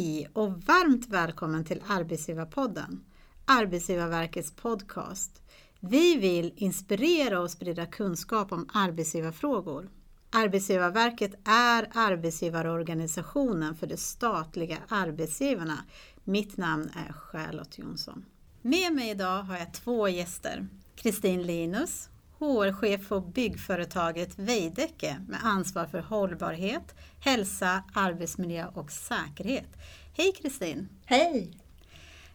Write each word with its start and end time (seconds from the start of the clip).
Hej 0.00 0.28
och 0.32 0.52
varmt 0.52 1.08
välkommen 1.08 1.64
till 1.64 1.82
Arbetsgivarpodden, 1.86 3.04
Arbetsgivarverkets 3.44 4.52
podcast. 4.52 5.42
Vi 5.80 6.16
vill 6.16 6.52
inspirera 6.56 7.40
och 7.40 7.50
sprida 7.50 7.86
kunskap 7.86 8.52
om 8.52 8.68
arbetsgivarfrågor. 8.72 9.88
Arbetsgivarverket 10.30 11.34
är 11.44 11.88
arbetsgivarorganisationen 11.94 13.74
för 13.74 13.86
de 13.86 13.96
statliga 13.96 14.78
arbetsgivarna. 14.88 15.78
Mitt 16.24 16.56
namn 16.56 16.90
är 17.08 17.12
Charlotte 17.12 17.78
Jonsson. 17.78 18.24
Med 18.62 18.92
mig 18.92 19.10
idag 19.10 19.42
har 19.42 19.56
jag 19.56 19.74
två 19.74 20.08
gäster. 20.08 20.68
Kristin 20.96 21.42
Linus, 21.42 22.08
HR-chef 22.40 23.08
på 23.08 23.20
byggföretaget 23.20 24.38
Veidekke 24.38 25.16
med 25.28 25.38
ansvar 25.42 25.86
för 25.86 26.00
hållbarhet, 26.00 26.94
hälsa, 27.20 27.82
arbetsmiljö 27.94 28.66
och 28.74 28.90
säkerhet. 28.90 29.76
Hej 30.16 30.32
Kristin! 30.32 30.88
Hej! 31.04 31.58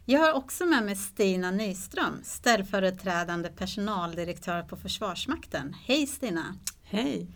Jag 0.06 0.20
har 0.20 0.34
också 0.34 0.66
med 0.66 0.84
mig 0.84 0.96
Stina 0.96 1.52
Nyström, 1.52 2.20
ställföreträdande 2.24 3.50
personaldirektör 3.50 4.62
på 4.62 4.78
Försvarsmakten. 4.78 5.76
Hej 5.86 6.08
Stina! 6.08 6.56
Hej! 6.84 7.28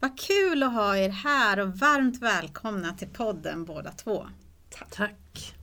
Vad 0.00 0.20
kul 0.20 0.62
att 0.62 0.72
ha 0.72 0.96
er 0.96 1.08
här 1.08 1.58
och 1.58 1.78
varmt 1.78 2.22
välkomna 2.22 2.94
till 2.94 3.08
podden 3.08 3.64
båda 3.64 3.92
två. 3.92 4.26
Tack! 4.90 5.54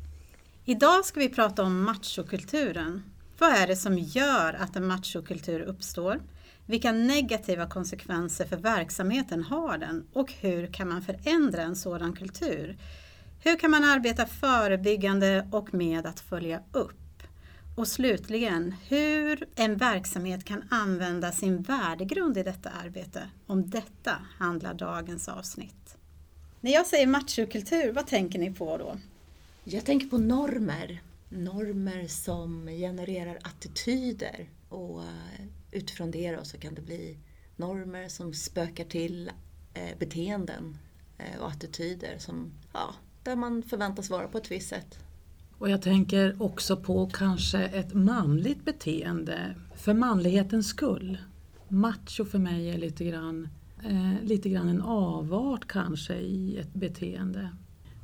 Idag 0.65 1.05
ska 1.05 1.19
vi 1.19 1.29
prata 1.29 1.63
om 1.63 1.83
machokulturen. 1.83 3.14
Vad 3.37 3.49
är 3.49 3.67
det 3.67 3.75
som 3.75 3.97
gör 3.97 4.53
att 4.53 4.75
en 4.75 4.87
machokultur 4.87 5.59
uppstår? 5.59 6.21
Vilka 6.65 6.91
negativa 6.91 7.67
konsekvenser 7.67 8.45
för 8.45 8.57
verksamheten 8.57 9.43
har 9.43 9.77
den 9.77 10.07
och 10.13 10.31
hur 10.31 10.67
kan 10.67 10.89
man 10.89 11.01
förändra 11.01 11.61
en 11.61 11.75
sådan 11.75 12.13
kultur? 12.13 12.77
Hur 13.43 13.59
kan 13.59 13.71
man 13.71 13.83
arbeta 13.83 14.25
förebyggande 14.25 15.47
och 15.51 15.73
med 15.73 16.05
att 16.05 16.19
följa 16.19 16.61
upp? 16.71 17.23
Och 17.75 17.87
slutligen, 17.87 18.75
hur 18.87 19.47
en 19.55 19.77
verksamhet 19.77 20.45
kan 20.45 20.63
använda 20.69 21.31
sin 21.31 21.61
värdegrund 21.61 22.37
i 22.37 22.43
detta 22.43 22.69
arbete. 22.69 23.29
Om 23.47 23.69
detta 23.69 24.11
handlar 24.37 24.73
dagens 24.73 25.27
avsnitt. 25.27 25.97
När 26.61 26.71
jag 26.71 26.85
säger 26.85 27.07
machokultur, 27.07 27.91
vad 27.91 28.07
tänker 28.07 28.39
ni 28.39 28.53
på 28.53 28.77
då? 28.77 28.97
Jag 29.63 29.85
tänker 29.85 30.07
på 30.07 30.17
normer. 30.17 31.01
Normer 31.29 32.07
som 32.07 32.67
genererar 32.67 33.39
attityder 33.41 34.49
och 34.69 35.03
eh, 35.03 35.45
utifrån 35.71 36.11
det 36.11 36.35
då 36.35 36.43
så 36.43 36.57
kan 36.57 36.75
det 36.75 36.81
bli 36.81 37.17
normer 37.55 38.07
som 38.07 38.33
spökar 38.33 38.85
till 38.85 39.31
eh, 39.73 39.97
beteenden 39.99 40.77
eh, 41.17 41.41
och 41.41 41.49
attityder 41.49 42.17
som, 42.17 42.51
ja, 42.73 42.95
där 43.23 43.35
man 43.35 43.63
förväntas 43.63 44.09
vara 44.09 44.27
på 44.27 44.37
ett 44.37 44.51
visst 44.51 44.69
sätt. 44.69 44.99
Och 45.57 45.69
jag 45.69 45.81
tänker 45.81 46.41
också 46.41 46.77
på 46.77 47.09
kanske 47.13 47.63
ett 47.63 47.93
manligt 47.93 48.65
beteende 48.65 49.55
för 49.75 49.93
manlighetens 49.93 50.67
skull. 50.67 51.17
Macho 51.67 52.25
för 52.25 52.39
mig 52.39 52.69
är 52.69 52.77
lite 52.77 53.05
grann, 53.05 53.49
eh, 53.83 54.23
lite 54.23 54.49
grann 54.49 54.69
en 54.69 54.81
avart 54.81 55.67
kanske 55.67 56.15
i 56.15 56.57
ett 56.57 56.73
beteende. 56.73 57.49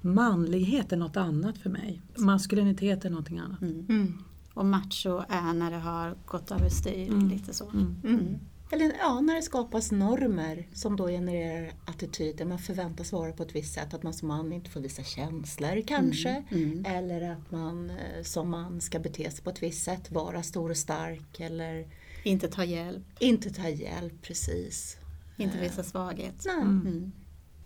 Manlighet 0.02 0.92
är 0.92 0.98
något 0.98 1.18
annat 1.18 1.58
för 1.58 1.70
mig. 1.70 2.02
Maskulinitet 2.18 3.06
är 3.06 3.10
någonting 3.10 3.40
annat. 3.40 3.62
Mm. 3.62 3.86
Mm. 3.90 4.24
Och 4.54 4.66
macho 4.66 5.24
är 5.30 5.54
när 5.54 5.72
det 5.72 5.78
har 5.78 6.16
gått 6.26 6.52
överstyr, 6.52 7.10
mm. 7.10 7.30
lite 7.30 7.54
så. 7.54 7.70
Mm. 7.70 7.96
Mm. 8.04 8.40
Eller 8.74 8.94
ja, 9.00 9.22
när 9.22 9.36
det 9.36 9.42
skapas 9.42 9.92
normer 9.92 10.68
som 10.74 10.96
då 10.96 11.08
genererar 11.08 11.74
attityder. 11.86 12.46
Man 12.46 12.60
förväntas 12.60 13.12
vara 13.12 13.32
på 13.32 13.44
ett 13.44 13.56
visst 13.56 13.74
sätt, 13.74 13.94
att 13.94 14.04
man 14.04 14.14
som 14.14 14.28
man 14.28 14.54
inte 14.54 14.70
får 14.70 14.80
visa 14.80 15.04
känslor 15.04 15.82
kanske. 15.88 16.44
Eller 16.86 17.32
att 17.32 17.52
man 17.52 17.90
eh, 17.90 18.24
som 18.24 18.50
man 18.50 18.82
ska 18.82 19.00
bete 19.00 19.32
sig 19.32 19.44
på 19.44 19.50
ett 19.50 19.64
visst 19.64 19.84
sätt, 19.84 20.12
vara 20.12 20.44
stor 20.44 20.70
och 20.70 20.78
stark 20.78 21.40
eller 21.40 21.88
inte 22.24 22.48
ta 22.48 22.64
hjälp. 22.64 23.04
Inte 23.20 23.50
ta 23.50 23.70
hjälp, 23.70 24.22
precis. 24.22 24.98
Inte 25.38 25.58
visa 25.58 25.84
svaghet. 25.84 26.46
Nej. 26.46 27.12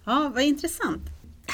Ja, 0.06 0.31
vad 0.35 0.44
intressant. 0.44 1.01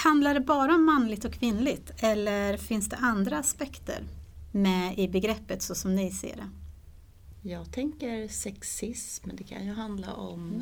Handlar 0.04 0.34
det 0.34 0.40
bara 0.40 0.76
om 0.76 0.86
manligt 0.86 1.26
och 1.26 1.34
kvinnligt 1.34 1.92
eller 1.98 2.58
finns 2.58 2.90
det 2.90 2.96
andra 2.96 3.38
aspekter 3.38 4.04
med 4.52 5.00
i 5.00 5.08
begreppet 5.08 5.62
så 5.62 5.76
som 5.76 5.96
ni 5.96 6.12
ser 6.12 6.36
det? 6.36 6.50
Jag 7.50 7.72
tänker 7.72 8.28
sexism, 8.28 9.30
det 9.34 9.44
kan 9.44 9.66
ju 9.66 9.74
handla 9.74 10.14
om 10.14 10.50
mm. 10.50 10.62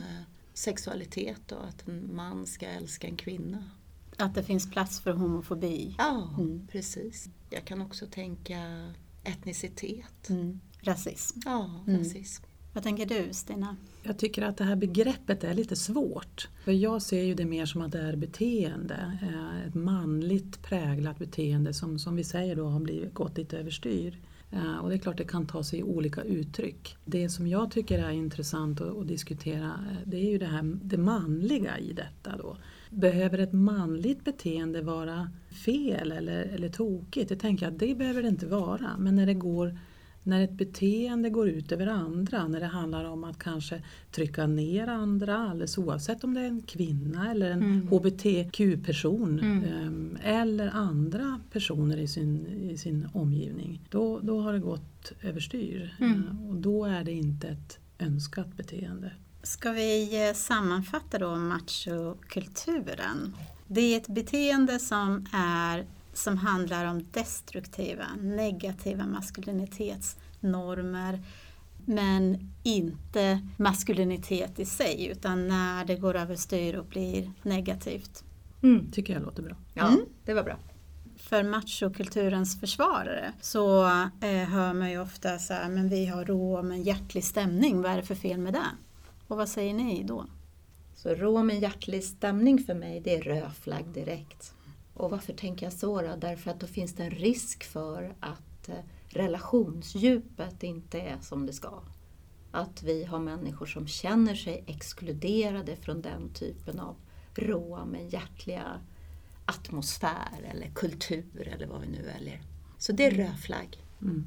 sexualitet 0.53 1.51
och 1.51 1.67
att 1.67 1.87
en 1.87 2.15
man 2.15 2.45
ska 2.45 2.65
älska 2.67 3.07
en 3.07 3.17
kvinna. 3.17 3.69
Att 4.17 4.35
det 4.35 4.43
finns 4.43 4.71
plats 4.71 4.99
för 5.01 5.11
homofobi? 5.11 5.95
Ja, 5.97 6.29
mm. 6.37 6.67
precis. 6.71 7.29
Jag 7.49 7.65
kan 7.65 7.81
också 7.81 8.07
tänka 8.07 8.93
etnicitet. 9.23 10.29
Mm. 10.29 10.59
Rasism? 10.81 11.39
Ja, 11.45 11.83
rasism. 11.87 12.43
Vad 12.73 12.83
tänker 12.83 13.05
du 13.05 13.33
Stina? 13.33 13.75
Jag 14.03 14.17
tycker 14.17 14.41
att 14.41 14.57
det 14.57 14.63
här 14.63 14.75
begreppet 14.75 15.43
är 15.43 15.53
lite 15.53 15.75
svårt. 15.75 16.47
För 16.63 16.71
jag 16.71 17.01
ser 17.01 17.23
ju 17.23 17.35
det 17.35 17.45
mer 17.45 17.65
som 17.65 17.81
att 17.81 17.91
det 17.91 18.01
är 18.01 18.15
beteende. 18.15 19.19
Eh, 19.21 19.67
ett 19.67 19.75
manligt 19.75 20.61
präglat 20.61 21.19
beteende 21.19 21.73
som, 21.73 21.99
som 21.99 22.15
vi 22.15 22.23
säger 22.23 22.55
då 22.55 22.65
har 22.65 22.79
blivit, 22.79 23.13
gått 23.13 23.37
lite 23.37 23.57
överstyr. 23.57 24.17
Eh, 24.51 24.77
och 24.77 24.89
det 24.89 24.95
är 24.95 24.99
klart 24.99 25.17
det 25.17 25.23
kan 25.23 25.47
ta 25.47 25.63
sig 25.63 25.83
olika 25.83 26.21
uttryck. 26.21 26.97
Det 27.05 27.29
som 27.29 27.47
jag 27.47 27.71
tycker 27.71 27.99
är 27.99 28.11
intressant 28.11 28.81
att, 28.81 28.97
att 28.97 29.07
diskutera 29.07 29.65
eh, 29.65 29.97
det 30.05 30.17
är 30.17 30.31
ju 30.31 30.37
det 30.37 30.45
här 30.45 30.77
det 30.83 30.97
manliga 30.97 31.77
i 31.79 31.93
detta 31.93 32.37
då. 32.37 32.57
Behöver 32.89 33.37
ett 33.37 33.53
manligt 33.53 34.23
beteende 34.23 34.81
vara 34.81 35.31
fel 35.65 36.11
eller, 36.11 36.41
eller 36.41 36.69
tokigt? 36.69 37.29
Det 37.29 37.35
tänker 37.35 37.65
jag 37.65 37.73
att 37.73 37.79
det 37.79 37.95
behöver 37.95 38.21
det 38.21 38.29
inte 38.29 38.47
vara. 38.47 38.97
Men 38.99 39.15
när 39.15 39.25
det 39.25 39.33
går 39.33 39.77
när 40.29 40.43
ett 40.43 40.51
beteende 40.51 41.29
går 41.29 41.49
ut 41.49 41.71
över 41.71 41.87
andra, 41.87 42.47
när 42.47 42.59
det 42.59 42.65
handlar 42.65 43.05
om 43.05 43.23
att 43.23 43.39
kanske 43.39 43.81
trycka 44.11 44.47
ner 44.47 44.87
andra, 44.87 45.37
alldeles 45.37 45.77
oavsett 45.77 46.23
om 46.23 46.33
det 46.33 46.41
är 46.41 46.45
en 46.47 46.61
kvinna 46.61 47.31
eller 47.31 47.51
en 47.51 47.59
Mm. 47.63 47.87
HBTQ-person 47.87 49.39
Mm. 49.39 49.63
ehm, 49.63 50.17
eller 50.23 50.67
andra 50.67 51.39
personer 51.51 51.97
i 51.97 52.07
sin, 52.07 52.47
i 52.47 52.77
sin 52.77 53.07
omgivning, 53.13 53.81
då, 53.89 54.19
då 54.19 54.41
har 54.41 54.53
det 54.53 54.59
gått 54.59 55.11
överstyr. 55.21 55.95
Mm. 55.99 56.23
Eh, 56.29 56.49
Och 56.49 56.55
då 56.55 56.85
är 56.85 57.03
det 57.03 57.11
inte 57.11 57.47
ett 57.47 57.79
önskat 57.99 58.57
beteende. 58.57 59.11
Ska 59.43 59.71
vi 59.71 60.27
eh, 60.29 60.33
sammanfatta 60.35 61.17
då 61.19 61.35
machokulturen? 61.35 63.33
Det 63.67 63.81
är 63.81 63.97
ett 63.97 64.07
beteende 64.07 64.79
som, 64.79 65.25
är, 65.33 65.85
som 66.13 66.37
handlar 66.37 66.85
om 66.85 67.05
destruktiva, 67.11 68.05
negativa 68.21 69.05
maskulinitetsnormer 69.05 71.19
men 71.85 72.51
inte 72.63 73.41
maskulinitet 73.57 74.59
i 74.59 74.65
sig 74.65 75.05
utan 75.07 75.47
när 75.47 75.85
det 75.85 75.95
går 75.95 76.15
överstyr 76.15 76.75
och 76.75 76.85
blir 76.85 77.31
negativt. 77.43 78.23
Mm. 78.63 78.91
tycker 78.91 79.13
jag 79.13 79.21
låter 79.23 79.43
bra. 79.43 79.55
Ja, 79.73 79.87
Mm. 79.87 80.05
det 80.25 80.33
var 80.33 80.43
bra. 80.43 80.57
För 81.17 81.43
machokulturens 81.43 82.59
försvarare 82.59 83.33
så 83.41 83.83
eh, 84.21 84.49
hör 84.49 84.73
man 84.73 84.91
ju 84.91 84.99
ofta 85.01 85.39
så 85.39 85.53
här, 85.53 85.69
men 85.69 85.89
vi 85.89 86.05
har 86.05 86.25
rå 86.25 86.61
men 86.63 86.83
hjärtlig 86.83 87.23
stämning, 87.23 87.81
vad 87.81 87.91
är 87.91 87.97
det 87.97 88.03
för 88.03 88.15
fel 88.15 88.39
med 88.39 88.53
det? 88.53 88.65
Och 89.27 89.37
vad 89.37 89.49
säger 89.49 89.73
ni 89.73 90.03
då? 90.03 90.25
Så 90.95 91.09
rå 91.09 91.43
med 91.43 91.59
hjärtlig 91.59 92.03
stämning 92.03 92.63
för 92.63 92.73
mig, 92.73 92.99
det 93.01 93.15
är 93.15 93.21
rödflagg 93.21 93.85
direkt. 93.93 94.53
Och 94.99 95.11
varför 95.11 95.33
tänker 95.33 95.65
jag 95.65 95.73
så 95.73 96.01
då? 96.01 96.15
Därför 96.15 96.51
att 96.51 96.59
då 96.59 96.67
finns 96.67 96.93
det 96.95 97.03
en 97.03 97.11
risk 97.11 97.63
för 97.63 98.15
att 98.19 98.69
eh, 98.69 98.75
relationsdjupet 99.07 100.63
inte 100.63 100.99
är 100.99 101.17
som 101.21 101.45
det 101.45 101.53
ska. 101.53 101.81
Att 102.51 102.83
vi 102.83 103.03
har 103.03 103.19
människor 103.19 103.65
som 103.65 103.87
känner 103.87 104.35
sig 104.35 104.63
exkluderade 104.67 105.75
från 105.75 106.01
den 106.01 106.33
typen 106.33 106.79
av 106.79 106.95
råa 107.35 107.85
men 107.85 108.09
hjärtliga 108.09 108.79
atmosfär 109.45 110.51
eller 110.51 110.67
kultur 110.75 111.47
eller 111.53 111.67
vad 111.67 111.81
vi 111.81 111.87
nu 111.87 112.01
väljer. 112.01 112.41
Så 112.77 112.91
det 112.91 113.05
är 113.05 113.11
rödflagg. 113.11 113.83
Mm. 114.01 114.25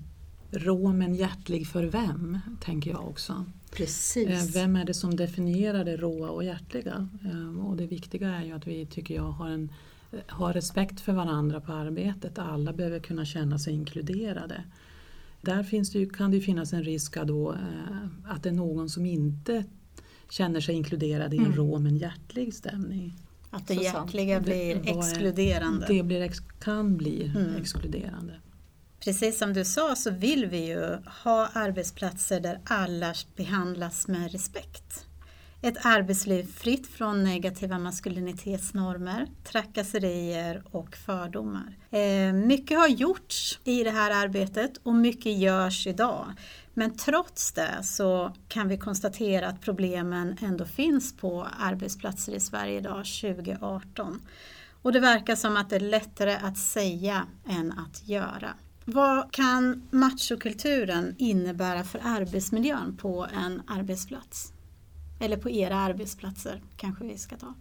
Rå 0.50 0.92
men 0.92 1.14
hjärtlig 1.14 1.66
för 1.66 1.84
vem, 1.84 2.38
tänker 2.60 2.90
jag 2.90 3.08
också. 3.08 3.44
Precis. 3.70 4.28
Eh, 4.28 4.62
Vem 4.62 4.76
är 4.76 4.84
det 4.84 4.94
som 4.94 5.16
definierar 5.16 5.84
det 5.84 5.96
råa 5.96 6.30
och 6.30 6.44
hjärtliga? 6.44 7.08
Eh, 7.24 7.66
Och 7.66 7.76
det 7.76 7.86
viktiga 7.86 8.28
är 8.28 8.44
ju 8.44 8.52
att 8.52 8.66
vi, 8.66 8.86
tycker 8.86 9.14
jag, 9.14 9.30
har, 9.30 9.48
en, 9.48 9.72
har 10.28 10.52
respekt 10.52 11.00
för 11.00 11.12
varandra 11.12 11.60
på 11.60 11.72
arbetet. 11.72 12.38
Alla 12.38 12.72
behöver 12.72 13.00
kunna 13.00 13.24
känna 13.24 13.58
sig 13.58 13.72
inkluderade. 13.74 14.64
Där 15.40 15.62
finns 15.62 15.92
det 15.92 15.98
ju, 15.98 16.10
kan 16.10 16.30
det 16.30 16.40
finnas 16.40 16.72
en 16.72 16.82
risk 16.84 17.16
att 17.16 17.26
då, 17.28 17.52
eh, 17.52 17.58
att 18.24 18.42
det 18.42 18.48
är 18.48 18.52
någon 18.52 18.88
som 18.90 19.06
inte 19.06 19.64
känner 20.30 20.60
sig 20.60 20.74
inkluderad 20.74 21.34
i 21.34 21.36
en 21.36 21.44
Mm. 21.44 21.56
rå 21.56 21.78
men 21.78 21.96
hjärtlig 21.96 22.54
stämning. 22.54 23.14
Att 23.50 23.66
det 23.68 23.74
hjärtliga 23.74 24.40
blir 24.40 24.74
Det- 24.74 24.90
exkluderande. 24.90 25.86
Det 25.88 26.02
blir, 26.02 26.30
kan 26.60 26.96
bli 26.96 27.32
Mm. 27.36 27.56
exkluderande. 27.56 28.34
Precis 29.04 29.38
som 29.38 29.52
du 29.52 29.64
sa 29.64 29.94
så 29.96 30.10
vill 30.10 30.46
vi 30.46 30.66
ju 30.68 30.96
ha 31.24 31.48
arbetsplatser 31.52 32.40
där 32.40 32.60
alla 32.64 33.14
behandlas 33.36 34.08
med 34.08 34.32
respekt. 34.32 35.06
Ett 35.64 35.86
arbetsliv 35.86 36.44
fritt 36.44 36.86
från 36.86 37.24
negativa 37.24 37.78
maskulinitetsnormer, 37.78 39.26
trakasserier 39.44 40.62
och 40.70 40.96
fördomar. 40.96 41.76
Eh, 41.90 42.32
mycket 42.32 42.78
har 42.78 42.88
gjorts 42.88 43.60
i 43.64 43.84
det 43.84 43.90
här 43.90 44.24
arbetet 44.24 44.76
och 44.82 44.94
mycket 44.94 45.38
görs 45.38 45.86
idag. 45.86 46.26
Men 46.74 46.96
trots 46.96 47.52
det 47.52 47.82
så 47.82 48.32
kan 48.48 48.68
vi 48.68 48.78
konstatera 48.78 49.48
att 49.48 49.60
problemen 49.60 50.36
ändå 50.40 50.64
finns 50.64 51.16
på 51.16 51.46
arbetsplatser 51.60 52.32
i 52.32 52.40
Sverige 52.40 52.78
idag 52.78 53.04
2018. 53.04 54.20
Och 54.82 54.92
det 54.92 55.00
verkar 55.00 55.36
som 55.36 55.56
att 55.56 55.70
det 55.70 55.76
är 55.76 55.80
lättare 55.80 56.34
att 56.34 56.58
säga 56.58 57.26
än 57.48 57.72
att 57.72 58.08
göra. 58.08 58.50
Vad 58.84 59.32
kan 59.32 59.88
machokulturen 59.90 61.14
innebära 61.18 61.84
för 61.84 62.00
arbetsmiljön 62.04 62.96
på 62.96 63.26
en 63.34 63.62
arbetsplats? 63.66 64.51
Eller 65.22 65.36
på 65.36 65.50
era 65.50 65.76
arbetsplatser 65.76 66.62
kanske 66.76 67.04
vi 67.04 67.18
ska 67.18 67.36
ta. 67.36 67.54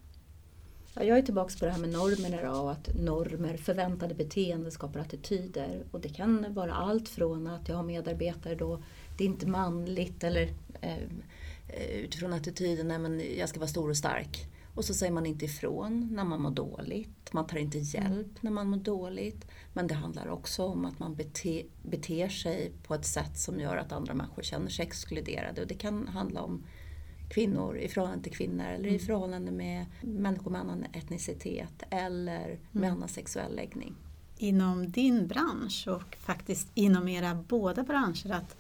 Ja, 0.93 1.03
jag 1.03 1.17
är 1.17 1.21
tillbaka 1.21 1.53
på 1.59 1.65
det 1.65 1.71
här 1.71 1.79
med 1.79 1.89
normer 1.89 2.49
och 2.49 2.71
att 2.71 2.89
normer, 2.95 3.57
förväntade 3.57 4.15
beteenden 4.15 4.71
skapar 4.71 4.99
attityder. 4.99 5.83
Och 5.91 6.01
det 6.01 6.09
kan 6.09 6.53
vara 6.53 6.73
allt 6.73 7.09
från 7.09 7.47
att 7.47 7.69
jag 7.69 7.75
har 7.75 7.83
medarbetare 7.83 8.55
då 8.55 8.83
det 9.17 9.23
är 9.23 9.27
inte 9.27 9.47
manligt 9.47 10.23
eller 10.23 10.53
eh, 10.81 10.97
eh, 11.67 11.99
utifrån 12.03 12.33
attityden 12.33 12.87
nej, 12.87 12.99
men 12.99 13.21
jag 13.37 13.49
ska 13.49 13.59
vara 13.59 13.69
stor 13.69 13.89
och 13.89 13.97
stark. 13.97 14.47
Och 14.75 14.85
så 14.85 14.93
säger 14.93 15.11
man 15.11 15.25
inte 15.25 15.45
ifrån 15.45 16.09
när 16.11 16.23
man 16.23 16.41
mår 16.41 16.51
dåligt. 16.51 17.33
Man 17.33 17.47
tar 17.47 17.57
inte 17.57 17.77
hjälp 17.77 18.41
när 18.41 18.51
man 18.51 18.67
mår 18.67 18.77
dåligt. 18.77 19.45
Men 19.73 19.87
det 19.87 19.93
handlar 19.93 20.27
också 20.27 20.63
om 20.63 20.85
att 20.85 20.99
man 20.99 21.15
bete, 21.15 21.63
beter 21.83 22.29
sig 22.29 22.71
på 22.83 22.95
ett 22.95 23.05
sätt 23.05 23.37
som 23.37 23.59
gör 23.59 23.77
att 23.77 23.91
andra 23.91 24.13
människor 24.13 24.43
känner 24.43 24.69
sig 24.69 24.85
exkluderade. 24.85 25.61
Och 25.61 25.67
det 25.67 25.73
kan 25.73 26.07
handla 26.07 26.41
om 26.41 26.63
kvinnor 27.31 27.77
i 27.77 27.87
förhållande 27.87 28.23
till 28.23 28.33
kvinnor 28.37 28.65
eller 28.65 28.85
i 28.85 28.89
mm. 28.89 28.99
förhållande 28.99 29.51
med 29.51 29.85
människor 30.01 30.51
med 30.51 30.61
annan 30.61 30.85
etnicitet 30.93 31.83
eller 31.89 32.59
med 32.71 32.83
mm. 32.83 32.95
annan 32.95 33.09
sexuell 33.09 33.55
läggning. 33.55 33.95
Inom 34.37 34.91
din 34.91 35.27
bransch 35.27 35.87
och 35.87 36.15
faktiskt 36.15 36.67
inom 36.73 37.07
era 37.07 37.35
båda 37.47 37.83
branscher 37.83 38.31
att 38.31 38.57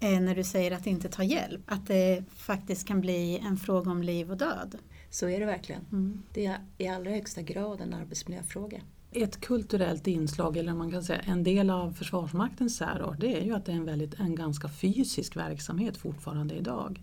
eh, 0.00 0.20
när 0.20 0.34
du 0.34 0.44
säger 0.44 0.70
att 0.70 0.86
inte 0.86 1.08
ta 1.08 1.22
hjälp, 1.22 1.60
att 1.66 1.86
det 1.86 2.24
faktiskt 2.36 2.86
kan 2.86 3.00
bli 3.00 3.38
en 3.38 3.56
fråga 3.56 3.90
om 3.90 4.02
liv 4.02 4.30
och 4.30 4.36
död. 4.36 4.78
Så 5.10 5.28
är 5.28 5.40
det 5.40 5.46
verkligen. 5.46 5.86
Mm. 5.92 6.22
Det 6.32 6.46
är 6.46 6.58
i 6.78 6.88
allra 6.88 7.10
högsta 7.10 7.42
grad 7.42 7.80
en 7.80 7.94
arbetsmiljöfråga. 7.94 8.80
Ett 9.12 9.40
kulturellt 9.40 10.06
inslag, 10.06 10.56
eller 10.56 10.74
man 10.74 10.90
kan 10.90 11.04
säga 11.04 11.20
en 11.20 11.44
del 11.44 11.70
av 11.70 11.92
Försvarsmaktens 11.92 12.76
särart, 12.76 13.20
det 13.20 13.40
är 13.40 13.44
ju 13.44 13.54
att 13.54 13.64
det 13.64 13.72
är 13.72 13.76
en, 13.76 13.84
väldigt, 13.84 14.14
en 14.14 14.34
ganska 14.34 14.68
fysisk 14.68 15.36
verksamhet 15.36 15.96
fortfarande 15.96 16.54
idag. 16.54 17.02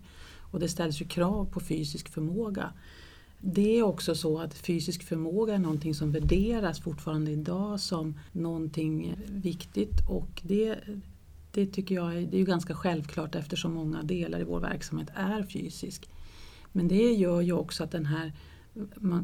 Och 0.56 0.60
det 0.60 0.68
ställs 0.68 1.00
ju 1.00 1.04
krav 1.04 1.44
på 1.44 1.60
fysisk 1.60 2.08
förmåga. 2.08 2.72
Det 3.40 3.78
är 3.78 3.82
också 3.82 4.14
så 4.14 4.38
att 4.38 4.54
fysisk 4.54 5.02
förmåga 5.02 5.54
är 5.54 5.58
någonting 5.58 5.94
som 5.94 6.12
värderas 6.12 6.80
fortfarande 6.80 7.30
idag 7.30 7.80
som 7.80 8.18
någonting 8.32 9.16
viktigt 9.28 10.08
och 10.08 10.42
det, 10.42 10.78
det 11.50 11.66
tycker 11.66 11.94
jag 11.94 12.16
är, 12.16 12.20
det 12.20 12.36
är 12.36 12.38
ju 12.38 12.44
ganska 12.44 12.74
självklart 12.74 13.34
eftersom 13.34 13.74
många 13.74 14.02
delar 14.02 14.40
i 14.40 14.44
vår 14.44 14.60
verksamhet 14.60 15.08
är 15.14 15.42
fysisk. 15.42 16.08
Men 16.72 16.88
det 16.88 17.12
gör 17.12 17.40
ju 17.40 17.52
också 17.52 17.84
att 17.84 17.90
den 17.90 18.06
här, 18.06 18.32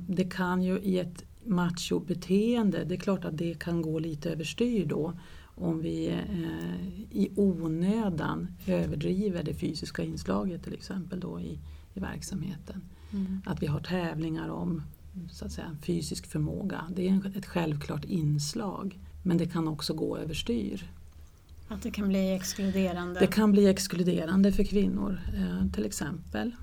det 0.08 0.24
kan 0.24 0.62
ju 0.62 0.78
i 0.80 0.98
ett 0.98 1.24
machobeteende, 1.44 2.84
det 2.84 2.94
är 2.94 3.00
klart 3.00 3.24
att 3.24 3.38
det 3.38 3.58
kan 3.58 3.82
gå 3.82 3.98
lite 3.98 4.30
överstyr 4.30 4.86
då 4.86 5.12
om 5.54 5.80
vi 5.80 6.08
eh, 6.08 6.88
i 7.10 7.32
onödan 7.36 8.48
överdriver 8.66 9.42
det 9.42 9.54
fysiska 9.54 10.02
inslaget 10.02 10.64
till 10.64 10.74
exempel 10.74 11.20
då 11.20 11.40
i, 11.40 11.58
i 11.94 12.00
verksamheten. 12.00 12.82
Mm. 13.12 13.42
Att 13.46 13.62
vi 13.62 13.66
har 13.66 13.80
tävlingar 13.80 14.48
om 14.48 14.82
så 15.30 15.44
att 15.44 15.52
säga, 15.52 15.76
fysisk 15.82 16.26
förmåga. 16.26 16.84
Det 16.90 17.08
är 17.08 17.36
ett 17.36 17.46
självklart 17.46 18.04
inslag 18.04 18.98
men 19.22 19.38
det 19.38 19.46
kan 19.46 19.68
också 19.68 19.94
gå 19.94 20.16
överstyr. 20.16 20.90
Att 21.68 21.82
det 21.82 21.90
kan 21.90 22.08
bli 22.08 22.34
exkluderande? 22.34 23.20
Det 23.20 23.26
kan 23.26 23.52
bli 23.52 23.68
exkluderande 23.68 24.52
för 24.52 24.64
kvinnor 24.64 25.20
eh, 25.36 25.72
till 25.72 25.84
exempel. 25.84 26.54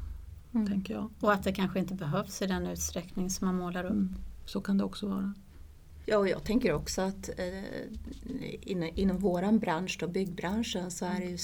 Mm. 0.53 0.67
Tänker 0.67 0.93
jag. 0.93 1.09
Och 1.19 1.33
att 1.33 1.43
det 1.43 1.51
kanske 1.51 1.79
inte 1.79 1.93
behövs 1.93 2.41
i 2.41 2.47
den 2.47 2.67
utsträckning 2.67 3.29
som 3.29 3.47
man 3.47 3.55
målar 3.55 3.83
upp. 3.83 3.91
Mm. 3.91 4.15
Så 4.45 4.61
kan 4.61 4.77
det 4.77 4.83
också 4.83 5.07
vara. 5.07 5.33
Ja, 6.09 6.17
och 6.17 6.29
jag 6.29 6.43
tänker 6.43 6.73
också 6.73 7.01
att 7.01 7.29
eh, 7.39 7.63
inom, 8.61 8.89
inom 8.95 9.17
vår 9.17 9.59
bransch, 9.59 9.97
då, 9.99 10.07
byggbranschen, 10.07 10.91
så 10.91 11.05
är 11.05 11.19
det 11.19 11.25
ju 11.25 11.37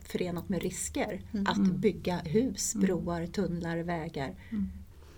förenat 0.00 0.48
med 0.48 0.62
risker 0.62 1.22
mm. 1.32 1.46
att 1.46 1.56
mm. 1.56 1.80
bygga 1.80 2.16
hus, 2.16 2.74
mm. 2.74 2.86
broar, 2.86 3.26
tunnlar, 3.26 3.78
vägar. 3.78 4.34
Mm. 4.50 4.68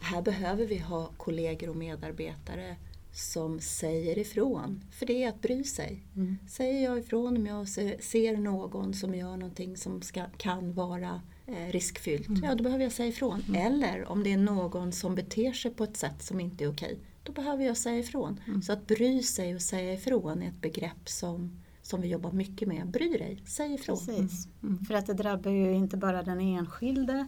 Här 0.00 0.23
behöver 0.23 0.67
vi 0.67 0.79
ha 0.79 1.11
kollegor 1.17 1.69
och 1.69 1.76
medarbetare 1.76 2.76
som 3.12 3.61
säger 3.61 4.19
ifrån, 4.19 4.85
för 4.91 5.06
det 5.06 5.23
är 5.23 5.29
att 5.29 5.43
bry 5.43 5.64
sig. 5.64 6.06
Mm. 6.17 6.38
Säger 6.49 6.85
jag 6.85 6.99
ifrån 6.99 7.37
om 7.37 7.47
jag 7.47 7.69
ser 8.02 8.37
någon 8.37 8.94
som 8.94 9.14
gör 9.14 9.37
någonting 9.37 9.76
som 9.76 10.02
ska, 10.02 10.25
kan 10.37 10.73
vara 10.73 11.20
eh, 11.47 11.73
riskfyllt, 11.73 12.29
mm. 12.29 12.44
ja 12.44 12.55
då 12.55 12.64
behöver 12.64 12.85
jag 12.85 12.93
säga 12.93 13.08
ifrån. 13.08 13.44
Mm. 13.49 13.67
Eller 13.67 14.05
om 14.08 14.25
det 14.25 14.32
är 14.32 14.38
någon 14.38 14.93
som 14.93 15.14
beter 15.14 15.52
sig 15.52 15.70
på 15.70 15.85
ett 15.85 15.97
sätt 15.97 16.23
som 16.23 16.41
inte 16.41 16.64
är 16.64 16.70
okej, 16.70 16.99
då 17.23 17.33
behöver 17.33 17.65
jag 17.65 17.77
säga 17.77 17.99
ifrån. 17.99 18.41
Mm. 18.47 18.63
Så 18.63 18.73
att 18.73 18.87
bry 18.87 19.23
sig 19.23 19.55
och 19.55 19.63
säga 19.63 19.93
ifrån 19.93 20.43
är 20.43 20.49
ett 20.49 20.61
begrepp 20.61 21.09
som, 21.09 21.61
som 21.83 22.01
vi 22.01 22.09
jobbar 22.09 22.33
mycket 22.33 22.69
med. 22.69 22.87
Bry 22.87 23.09
dig, 23.09 23.43
säg 23.47 23.75
ifrån. 23.75 23.97
Precis. 23.97 24.49
Mm. 24.63 24.85
För 24.85 24.95
att 24.95 25.07
det 25.07 25.15
drabbar 25.15 25.51
ju 25.51 25.73
inte 25.73 25.97
bara 25.97 26.23
den 26.23 26.41
enskilde 26.41 27.27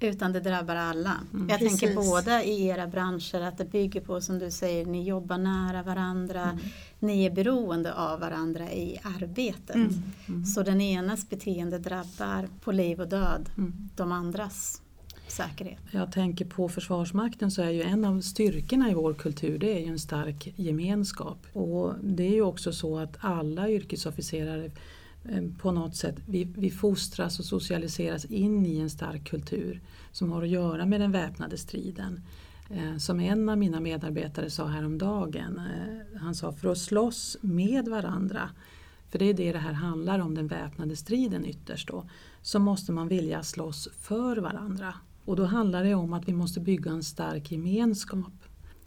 utan 0.00 0.32
det 0.32 0.40
drabbar 0.40 0.76
alla. 0.76 1.14
Mm, 1.32 1.48
jag 1.48 1.58
precis. 1.58 1.80
tänker 1.80 1.96
båda 1.96 2.44
i 2.44 2.66
era 2.66 2.86
branscher 2.86 3.40
att 3.40 3.58
det 3.58 3.64
bygger 3.64 4.00
på 4.00 4.20
som 4.20 4.38
du 4.38 4.50
säger, 4.50 4.86
ni 4.86 5.02
jobbar 5.02 5.38
nära 5.38 5.82
varandra, 5.82 6.42
mm. 6.42 6.58
ni 6.98 7.24
är 7.24 7.30
beroende 7.30 7.94
av 7.94 8.20
varandra 8.20 8.72
i 8.72 8.98
arbetet. 9.02 9.76
Mm, 9.76 10.02
mm. 10.28 10.44
Så 10.44 10.62
den 10.62 10.80
enas 10.80 11.28
beteende 11.28 11.78
drabbar 11.78 12.48
på 12.60 12.72
liv 12.72 13.00
och 13.00 13.08
död 13.08 13.50
mm. 13.58 13.90
de 13.96 14.12
andras 14.12 14.82
säkerhet. 15.30 15.78
Jag 15.90 16.12
tänker 16.12 16.44
på 16.44 16.68
Försvarsmakten 16.68 17.50
så 17.50 17.62
är 17.62 17.70
ju 17.70 17.82
en 17.82 18.04
av 18.04 18.20
styrkorna 18.20 18.90
i 18.90 18.94
vår 18.94 19.14
kultur 19.14 19.58
det 19.58 19.78
är 19.78 19.80
ju 19.80 19.86
en 19.86 19.98
stark 19.98 20.52
gemenskap. 20.56 21.46
Och 21.52 21.94
det 22.02 22.22
är 22.22 22.34
ju 22.34 22.42
också 22.42 22.72
så 22.72 22.98
att 22.98 23.16
alla 23.20 23.68
yrkesofficerare 23.68 24.70
eh, 25.24 25.42
på 25.58 25.72
något 25.72 25.96
sätt, 25.96 26.16
vi, 26.26 26.44
vi 26.44 26.70
fostras 26.70 27.38
och 27.38 27.44
socialiseras 27.44 28.24
in 28.24 28.66
i 28.66 28.78
en 28.78 28.90
stark 28.90 29.28
kultur 29.28 29.80
som 30.12 30.32
har 30.32 30.42
att 30.42 30.48
göra 30.48 30.86
med 30.86 31.00
den 31.00 31.12
väpnade 31.12 31.58
striden. 31.58 32.22
Eh, 32.70 32.96
som 32.96 33.20
en 33.20 33.48
av 33.48 33.58
mina 33.58 33.80
medarbetare 33.80 34.50
sa 34.50 34.66
häromdagen, 34.66 35.58
eh, 35.58 36.20
han 36.20 36.34
sa 36.34 36.52
för 36.52 36.68
att 36.68 36.78
slåss 36.78 37.36
med 37.40 37.88
varandra, 37.88 38.50
för 39.10 39.18
det 39.18 39.24
är 39.24 39.34
det 39.34 39.52
det 39.52 39.58
här 39.58 39.72
handlar 39.72 40.18
om, 40.18 40.34
den 40.34 40.46
väpnade 40.46 40.96
striden 40.96 41.44
ytterst 41.44 41.88
då, 41.88 42.08
så 42.42 42.58
måste 42.58 42.92
man 42.92 43.08
vilja 43.08 43.42
slåss 43.42 43.88
för 44.00 44.36
varandra. 44.36 44.94
Och 45.28 45.36
då 45.36 45.44
handlar 45.44 45.84
det 45.84 45.94
om 45.94 46.12
att 46.12 46.28
vi 46.28 46.32
måste 46.32 46.60
bygga 46.60 46.90
en 46.90 47.02
stark 47.02 47.52
gemenskap. 47.52 48.32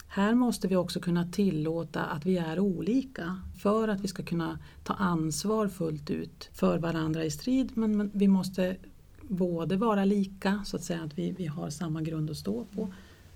Här 0.06 0.34
måste 0.34 0.68
vi 0.68 0.76
också 0.76 1.00
kunna 1.00 1.26
tillåta 1.26 2.04
att 2.04 2.26
vi 2.26 2.36
är 2.36 2.58
olika 2.58 3.36
för 3.62 3.88
att 3.88 4.00
vi 4.00 4.08
ska 4.08 4.22
kunna 4.22 4.58
ta 4.84 4.94
ansvar 4.94 5.68
fullt 5.68 6.10
ut 6.10 6.50
för 6.52 6.78
varandra 6.78 7.24
i 7.24 7.30
strid 7.30 7.76
men 7.76 8.10
vi 8.14 8.28
måste 8.28 8.76
både 9.22 9.76
vara 9.76 10.04
lika, 10.04 10.62
så 10.64 10.76
att 10.76 10.84
säga 10.84 11.02
att 11.02 11.18
vi, 11.18 11.32
vi 11.32 11.46
har 11.46 11.70
samma 11.70 12.02
grund 12.02 12.30
att 12.30 12.36
stå 12.36 12.64
på 12.64 12.92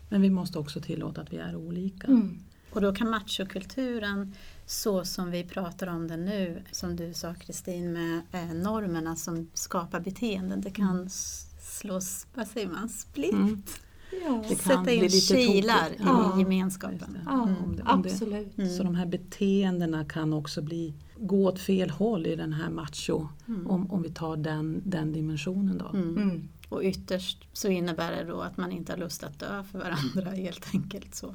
men 0.08 0.22
vi 0.22 0.30
måste 0.30 0.58
också 0.58 0.80
tillåta 0.80 1.20
att 1.20 1.32
vi 1.32 1.36
är 1.36 1.56
olika. 1.56 2.06
Mm. 2.06 2.38
Och 2.72 2.80
då 2.80 2.94
kan 2.94 3.10
machokulturen 3.10 4.34
så 4.66 5.04
som 5.04 5.30
vi 5.30 5.44
pratar 5.44 5.86
om 5.86 6.08
den 6.08 6.24
nu, 6.24 6.62
som 6.70 6.96
du 6.96 7.14
sa 7.14 7.34
Kristin 7.34 7.92
med 7.92 8.20
eh, 8.32 8.54
normerna 8.54 9.16
som 9.16 9.50
skapar 9.54 10.00
beteenden, 10.00 10.60
det 10.60 10.70
kan 10.70 10.90
mm 10.90 11.08
slås, 11.76 12.26
vad 12.34 12.48
säger 12.48 12.68
man, 12.68 12.88
split? 12.88 13.32
Mm. 13.32 13.62
Ja. 14.24 14.44
Det 14.48 14.54
kan 14.54 14.76
Sätta 14.76 14.92
in 14.92 15.10
kilar 15.10 15.90
i 15.90 15.96
ja. 15.98 16.38
gemenskapen. 16.38 17.18
Ja, 17.24 17.42
mm. 17.42 17.64
om 17.64 17.76
det, 17.76 17.82
om 17.82 17.88
absolut. 17.88 18.52
Det, 18.56 18.68
så 18.68 18.82
de 18.82 18.94
här 18.94 19.06
beteendena 19.06 20.04
kan 20.04 20.32
också 20.32 20.62
bli, 20.62 20.94
gå 21.16 21.44
åt 21.44 21.58
fel 21.58 21.90
håll 21.90 22.26
i 22.26 22.36
den 22.36 22.52
här 22.52 22.70
macho, 22.70 23.28
mm. 23.48 23.66
om, 23.66 23.90
om 23.92 24.02
vi 24.02 24.10
tar 24.10 24.36
den, 24.36 24.82
den 24.84 25.12
dimensionen. 25.12 25.78
Då. 25.78 25.98
Mm. 25.98 26.16
mm. 26.16 26.48
Och 26.68 26.82
ytterst 26.82 27.48
så 27.52 27.68
innebär 27.68 28.12
det 28.12 28.24
då 28.24 28.40
att 28.40 28.56
man 28.56 28.72
inte 28.72 28.92
har 28.92 28.98
lust 28.98 29.24
att 29.24 29.38
dö 29.38 29.64
för 29.72 29.78
varandra 29.78 30.30
helt 30.42 30.74
enkelt. 30.74 31.14
Så. 31.14 31.34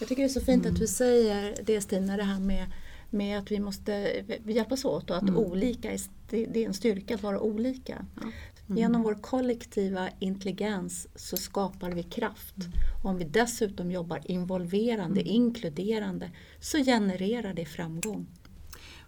Jag 0.00 0.08
tycker 0.08 0.22
det 0.22 0.26
är 0.26 0.40
så 0.40 0.40
fint 0.40 0.62
att 0.62 0.68
mm. 0.68 0.80
du 0.80 0.86
säger 0.86 1.54
det 1.64 1.80
Stina, 1.80 2.16
det 2.16 2.22
här 2.22 2.40
med 2.40 2.66
med 3.14 3.38
att 3.38 3.50
vi 3.50 3.60
måste 3.60 4.22
hjälpas 4.44 4.84
åt 4.84 5.10
och 5.10 5.16
att 5.16 5.22
mm. 5.22 5.36
olika 5.36 5.92
är, 5.92 6.00
det 6.28 6.62
är 6.62 6.66
en 6.66 6.74
styrka 6.74 7.14
att 7.14 7.22
vara 7.22 7.40
olika. 7.40 8.06
Ja. 8.20 8.22
Mm. 8.66 8.78
Genom 8.78 9.02
vår 9.02 9.14
kollektiva 9.14 10.08
intelligens 10.18 11.08
så 11.14 11.36
skapar 11.36 11.90
vi 11.90 12.02
kraft. 12.02 12.56
Mm. 12.56 12.72
Om 13.02 13.18
vi 13.18 13.24
dessutom 13.24 13.90
jobbar 13.90 14.20
involverande, 14.24 15.20
mm. 15.20 15.32
inkluderande 15.32 16.30
så 16.60 16.78
genererar 16.78 17.54
det 17.54 17.64
framgång. 17.64 18.26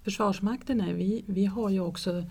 Försvarsmakten 0.04 0.80
är, 0.80 0.94
vi, 0.94 1.24
vi 1.26 1.44
har 1.44 1.70
ju 1.70 1.80
också 1.80 2.24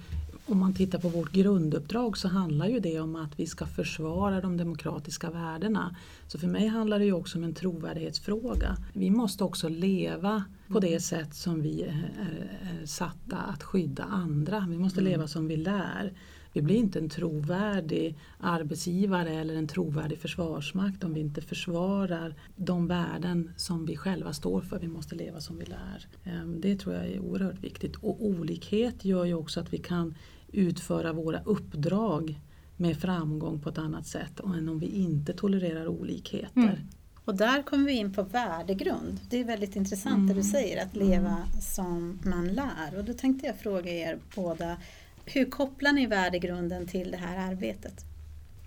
om 0.48 0.60
man 0.60 0.74
tittar 0.74 1.00
på 1.00 1.10
vårt 1.10 1.32
grunduppdrag 1.32 2.18
så 2.18 2.28
handlar 2.28 2.68
ju 2.68 2.80
det 2.80 3.00
om 3.00 3.16
att 3.16 3.40
vi 3.40 3.48
ska 3.48 3.66
försvara 3.66 4.42
de 4.42 4.58
demokratiska 4.58 5.32
värdena. 5.32 5.96
Så 6.28 6.40
för 6.40 6.48
mig 6.48 6.68
handlar 6.68 7.00
det 7.00 7.06
ju 7.06 7.14
också 7.14 7.38
om 7.38 7.44
en 7.44 7.54
trovärdighetsfråga. 7.54 8.78
Vi 8.94 9.10
måste 9.10 9.44
också 9.44 9.70
leva 9.70 10.44
på 10.68 10.80
det 10.80 11.00
sätt 11.00 11.36
som 11.36 11.62
vi 11.62 11.82
är 11.82 12.86
satta 12.86 13.38
att 13.38 13.64
skydda 13.64 14.04
andra. 14.04 14.68
Vi 14.70 14.78
måste 14.78 15.02
leva 15.02 15.28
som 15.28 15.48
vi 15.48 15.58
lär. 15.58 16.14
Vi 16.56 16.62
blir 16.62 16.76
inte 16.76 17.00
en 17.00 17.10
trovärdig 17.10 18.18
arbetsgivare 18.40 19.30
eller 19.30 19.56
en 19.56 19.68
trovärdig 19.68 20.20
försvarsmakt 20.20 21.04
om 21.04 21.14
vi 21.14 21.20
inte 21.20 21.42
försvarar 21.42 22.36
de 22.56 22.88
värden 22.88 23.52
som 23.58 23.86
vi 23.86 23.98
själva 23.98 24.34
står 24.34 24.62
för. 24.62 24.80
Vi 24.80 24.88
måste 24.88 25.16
leva 25.16 25.42
som 25.42 25.58
vi 25.58 25.66
lär. 25.66 26.08
Ehm, 26.24 26.62
det 26.62 26.76
tror 26.76 26.96
jag 26.96 27.06
är 27.06 27.20
oerhört 27.20 27.64
viktigt. 27.64 27.96
Och 27.96 28.26
olikhet 28.26 29.06
gör 29.06 29.26
ju 29.26 29.34
också 29.34 29.60
att 29.60 29.74
vi 29.74 29.78
kan 29.78 30.16
utföra 30.52 31.14
våra 31.14 31.40
uppdrag 31.44 32.40
med 32.78 32.98
framgång 32.98 33.60
på 33.60 33.70
ett 33.70 33.78
annat 33.78 34.08
sätt 34.08 34.40
än 34.40 34.70
om 34.70 34.80
vi 34.80 34.88
inte 34.88 35.34
tolererar 35.34 35.88
olikheter. 35.88 36.62
Mm. 36.62 36.76
Och 37.26 37.36
där 37.36 37.62
kommer 37.62 37.86
vi 37.86 37.94
in 37.94 38.14
på 38.14 38.24
värdegrund. 38.24 39.20
Det 39.30 39.40
är 39.40 39.44
väldigt 39.44 39.76
intressant 39.76 40.16
mm. 40.16 40.28
det 40.28 40.34
du 40.34 40.40
mm. 40.40 40.52
säger, 40.52 40.86
att 40.86 40.96
leva 40.96 41.38
mm. 41.38 41.62
som 41.62 42.20
man 42.26 42.48
lär. 42.48 42.98
Och 42.98 43.04
då 43.04 43.14
tänkte 43.14 43.48
jag 43.48 43.60
fråga 43.60 43.92
er 43.92 44.20
båda, 44.36 44.78
hur 45.26 45.46
kopplar 45.46 45.92
ni 45.92 46.08
värdegrunden 46.08 46.88
till 46.88 47.12
det 47.12 47.18
här 47.18 47.52
arbetet? 47.52 48.06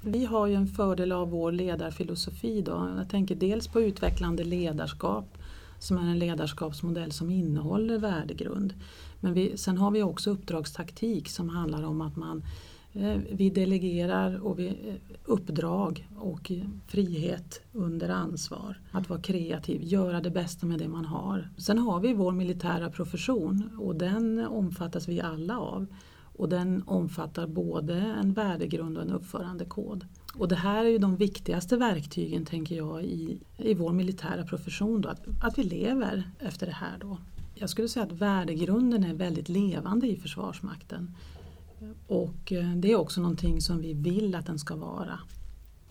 Vi 0.00 0.25
har 0.25 0.47
ju 0.47 0.55
en 0.55 0.67
fördel 0.67 1.12
av 1.12 1.31
vår 1.31 1.53
ledarfilosofi. 1.53 2.62
Då. 2.62 2.91
Jag 2.97 3.09
tänker 3.09 3.35
dels 3.35 3.69
på 3.69 3.81
utvecklande 3.83 4.45
ledarskap 4.45 5.38
som 5.79 5.99
är 5.99 6.03
en 6.03 6.19
ledarskapsmodell 6.19 7.12
som 7.12 7.31
innehåller 7.31 7.99
värdegrund. 7.99 8.75
Men 9.21 9.35
vi, 9.35 9.57
sen 9.57 9.79
har 9.79 9.91
vi 9.91 10.03
också 10.03 10.31
uppdragstaktik 10.31 11.29
som 11.29 11.49
handlar 11.49 11.83
om 11.83 12.00
att 12.00 12.17
man 12.17 12.43
eh, 12.93 13.17
vi 13.33 13.50
delegerar 13.50 14.47
och 14.47 14.59
vi, 14.59 14.67
eh, 14.69 14.95
uppdrag 15.25 16.09
och 16.19 16.53
frihet 16.87 17.62
under 17.73 18.09
ansvar. 18.09 18.81
Att 18.93 19.09
vara 19.09 19.21
kreativ, 19.21 19.83
göra 19.83 20.21
det 20.21 20.31
bästa 20.31 20.67
med 20.67 20.79
det 20.79 20.88
man 20.88 21.05
har. 21.05 21.50
Sen 21.57 21.79
har 21.79 22.00
vi 22.00 22.15
vår 22.15 22.33
militära 22.33 22.91
profession 22.91 23.71
och 23.79 23.97
den 23.97 24.47
omfattas 24.47 25.09
vi 25.09 25.21
alla 25.21 25.59
av. 25.59 25.87
Och 26.38 26.49
den 26.49 26.83
omfattar 26.87 27.47
både 27.47 27.95
en 27.95 28.33
värdegrund 28.33 28.97
och 28.97 29.02
en 29.02 29.11
uppförandekod. 29.11 30.07
Och 30.35 30.49
det 30.49 30.57
här 30.57 30.85
är 30.85 30.88
ju 30.88 30.99
de 30.99 31.16
viktigaste 31.16 31.76
verktygen 31.76 32.45
tänker 32.45 32.76
jag 32.76 33.04
i, 33.04 33.40
i 33.57 33.75
vår 33.75 33.92
militära 33.92 34.45
profession. 34.45 35.00
Då, 35.00 35.09
att, 35.09 35.23
att 35.42 35.59
vi 35.59 35.62
lever 35.62 36.30
efter 36.38 36.66
det 36.66 36.73
här. 36.73 36.99
Då. 37.00 37.18
Jag 37.54 37.71
skulle 37.71 37.88
säga 37.88 38.07
att 38.07 38.12
värdegrunden 38.12 39.04
är 39.04 39.14
väldigt 39.14 39.49
levande 39.49 40.07
i 40.07 40.16
Försvarsmakten. 40.16 41.14
Och 42.07 42.52
eh, 42.52 42.73
det 42.76 42.92
är 42.92 42.97
också 42.97 43.21
någonting 43.21 43.61
som 43.61 43.80
vi 43.80 43.95
vill 43.95 44.35
att 44.35 44.47
den 44.47 44.59
ska 44.59 44.76
vara. 44.76 45.21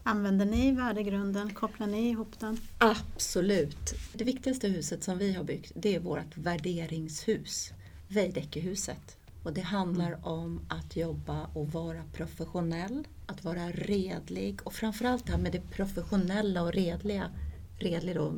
Använder 0.04 0.46
ni 0.46 0.72
värdegrunden? 0.72 1.54
Kopplar 1.54 1.88
ni 1.88 2.10
ihop 2.10 2.40
den? 2.40 2.58
Absolut. 2.78 3.94
Det 4.14 4.24
viktigaste 4.24 4.68
huset 4.68 5.04
som 5.04 5.18
vi 5.18 5.34
har 5.34 5.44
byggt 5.44 5.72
det 5.76 5.96
är 5.96 6.00
vårt 6.00 6.38
värderingshus, 6.38 7.72
Veidekke-huset. 8.08 9.17
Och 9.44 9.54
det 9.54 9.62
handlar 9.62 10.08
mm. 10.08 10.24
om 10.24 10.62
att 10.68 10.96
jobba 10.96 11.46
och 11.54 11.72
vara 11.72 12.04
professionell, 12.14 13.08
att 13.26 13.44
vara 13.44 13.72
redlig 13.72 14.60
och 14.64 14.74
framförallt 14.74 15.26
det 15.26 15.32
här 15.32 15.40
med 15.40 15.52
det 15.52 15.62
professionella 15.72 16.62
och 16.62 16.74
redliga. 16.74 17.32
Redlig 17.80 18.22
och 18.22 18.34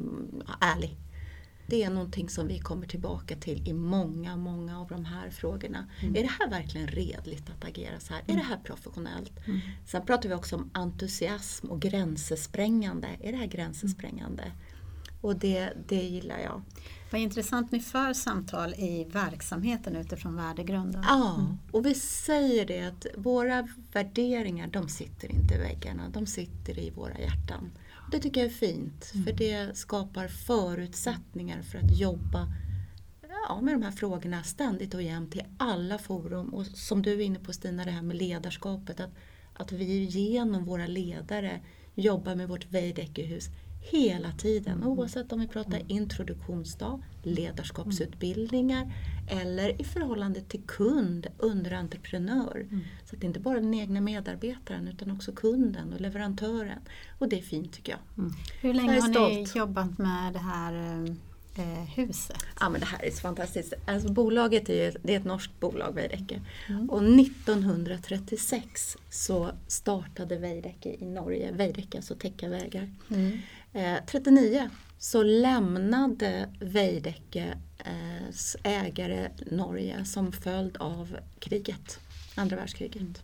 ärlig. 0.61 0.97
Det 1.69 1.83
är 1.83 1.89
någonting 1.89 2.29
som 2.29 2.47
vi 2.47 2.59
kommer 2.59 2.87
tillbaka 2.87 3.35
till 3.35 3.67
i 3.67 3.73
många, 3.73 4.37
många 4.37 4.79
av 4.79 4.87
de 4.87 5.05
här 5.05 5.29
frågorna. 5.29 5.87
Mm. 6.01 6.15
Är 6.15 6.21
det 6.21 6.29
här 6.39 6.49
verkligen 6.49 6.87
redligt 6.87 7.49
att 7.49 7.65
agera 7.65 7.99
så 7.99 8.13
här? 8.13 8.21
Mm. 8.27 8.35
Är 8.35 8.43
det 8.43 8.49
här 8.49 8.59
professionellt? 8.63 9.47
Mm. 9.47 9.59
Sen 9.85 10.05
pratar 10.05 10.29
vi 10.29 10.35
också 10.35 10.55
om 10.55 10.69
entusiasm 10.73 11.67
och 11.67 11.81
gränsesprängande. 11.81 13.07
Är 13.21 13.31
det 13.31 13.37
här 13.37 13.47
gränsesprängande? 13.47 14.51
Och 15.21 15.35
det, 15.35 15.73
det 15.87 16.03
gillar 16.03 16.39
jag. 16.39 16.61
Vad 17.11 17.21
intressant, 17.21 17.71
ni 17.71 17.79
för 17.79 18.13
samtal 18.13 18.73
i 18.73 19.07
verksamheten 19.11 19.95
utifrån 19.95 20.35
värdegrunden. 20.35 21.03
Ja, 21.07 21.35
mm. 21.39 21.57
och 21.71 21.85
vi 21.85 21.93
säger 21.95 22.65
det 22.65 22.87
att 22.87 23.05
våra 23.17 23.67
värderingar 23.93 24.67
de 24.67 24.89
sitter 24.89 25.31
inte 25.31 25.53
i 25.53 25.57
väggarna, 25.57 26.09
de 26.09 26.25
sitter 26.25 26.79
i 26.79 26.89
våra 26.89 27.19
hjärtan. 27.19 27.71
Det 28.11 28.19
tycker 28.19 28.41
jag 28.41 28.49
är 28.49 28.53
fint, 28.53 29.11
mm. 29.13 29.25
för 29.25 29.33
det 29.33 29.77
skapar 29.77 30.27
förutsättningar 30.27 31.61
för 31.61 31.77
att 31.77 31.99
jobba 31.99 32.47
ja, 33.47 33.61
med 33.61 33.73
de 33.73 33.81
här 33.83 33.91
frågorna 33.91 34.43
ständigt 34.43 34.93
och 34.93 35.01
jämt 35.01 35.35
i 35.35 35.41
alla 35.57 35.97
forum. 35.97 36.53
Och 36.53 36.65
som 36.65 37.01
du 37.01 37.13
är 37.13 37.21
inne 37.21 37.39
på 37.39 37.53
Stina, 37.53 37.85
det 37.85 37.91
här 37.91 38.01
med 38.01 38.17
ledarskapet, 38.17 38.99
att, 38.99 39.11
att 39.53 39.71
vi 39.71 40.03
genom 40.03 40.65
våra 40.65 40.87
ledare 40.87 41.59
jobbar 41.95 42.35
med 42.35 42.47
vårt 42.47 42.71
Veidekkehus 42.71 43.49
hela 43.81 44.31
tiden. 44.31 44.77
Mm. 44.77 44.87
Oavsett 44.87 45.31
om 45.31 45.39
vi 45.39 45.47
pratar 45.47 45.75
mm. 45.75 45.85
introduktionsdag, 45.87 46.99
ledarskapsutbildningar 47.23 48.93
eller 49.29 49.81
i 49.81 49.83
förhållande 49.83 50.41
till 50.41 50.61
kund, 50.61 51.27
underentreprenör. 51.37 52.67
Mm. 52.71 52.79
Så 53.05 53.15
att 53.15 53.21
det 53.21 53.27
inte 53.27 53.39
bara 53.39 53.57
är 53.57 53.61
den 53.61 53.73
egna 53.73 54.01
medarbetaren 54.01 54.87
utan 54.87 55.11
också 55.11 55.31
kunden 55.31 55.93
och 55.93 56.01
leverantören. 56.01 56.79
Och 57.19 57.29
det 57.29 57.37
är 57.37 57.41
fint 57.41 57.73
tycker 57.73 57.91
jag. 57.91 57.99
Mm. 58.17 58.31
Hur 58.61 58.73
länge 58.73 59.01
har 59.01 59.07
ni 59.07 59.45
jobbat 59.55 59.97
med 59.97 60.33
det 60.33 60.39
här 60.39 61.03
eh, 61.57 61.83
huset? 61.95 62.37
Ja 62.59 62.69
men 62.69 62.79
det 62.79 62.87
här 62.87 63.05
är 63.05 63.11
så 63.11 63.21
fantastiskt. 63.21 63.73
Alltså, 63.85 64.11
bolaget 64.11 64.69
är, 64.69 64.97
det 65.03 65.15
är 65.15 65.19
ett 65.19 65.25
norskt 65.25 65.59
bolag, 65.59 65.91
Veidekke. 65.93 66.41
Mm. 66.69 66.89
Och 66.89 67.03
1936 67.03 68.97
så 69.09 69.51
startade 69.67 70.37
Veidekke 70.37 70.89
i 70.89 71.05
Norge, 71.05 71.51
Veidekke 71.51 71.97
alltså 71.97 72.15
täcka 72.15 72.49
vägar. 72.49 72.89
Mm. 73.09 73.37
Eh, 73.73 74.05
39 74.07 74.69
så 74.97 75.23
lämnade 75.23 76.49
Veidekkes 76.59 78.55
eh, 78.63 78.83
ägare 78.83 79.31
Norge 79.51 80.05
som 80.05 80.31
följd 80.31 80.77
av 80.77 81.17
kriget, 81.39 81.99
andra 82.35 82.55
världskriget. 82.55 83.23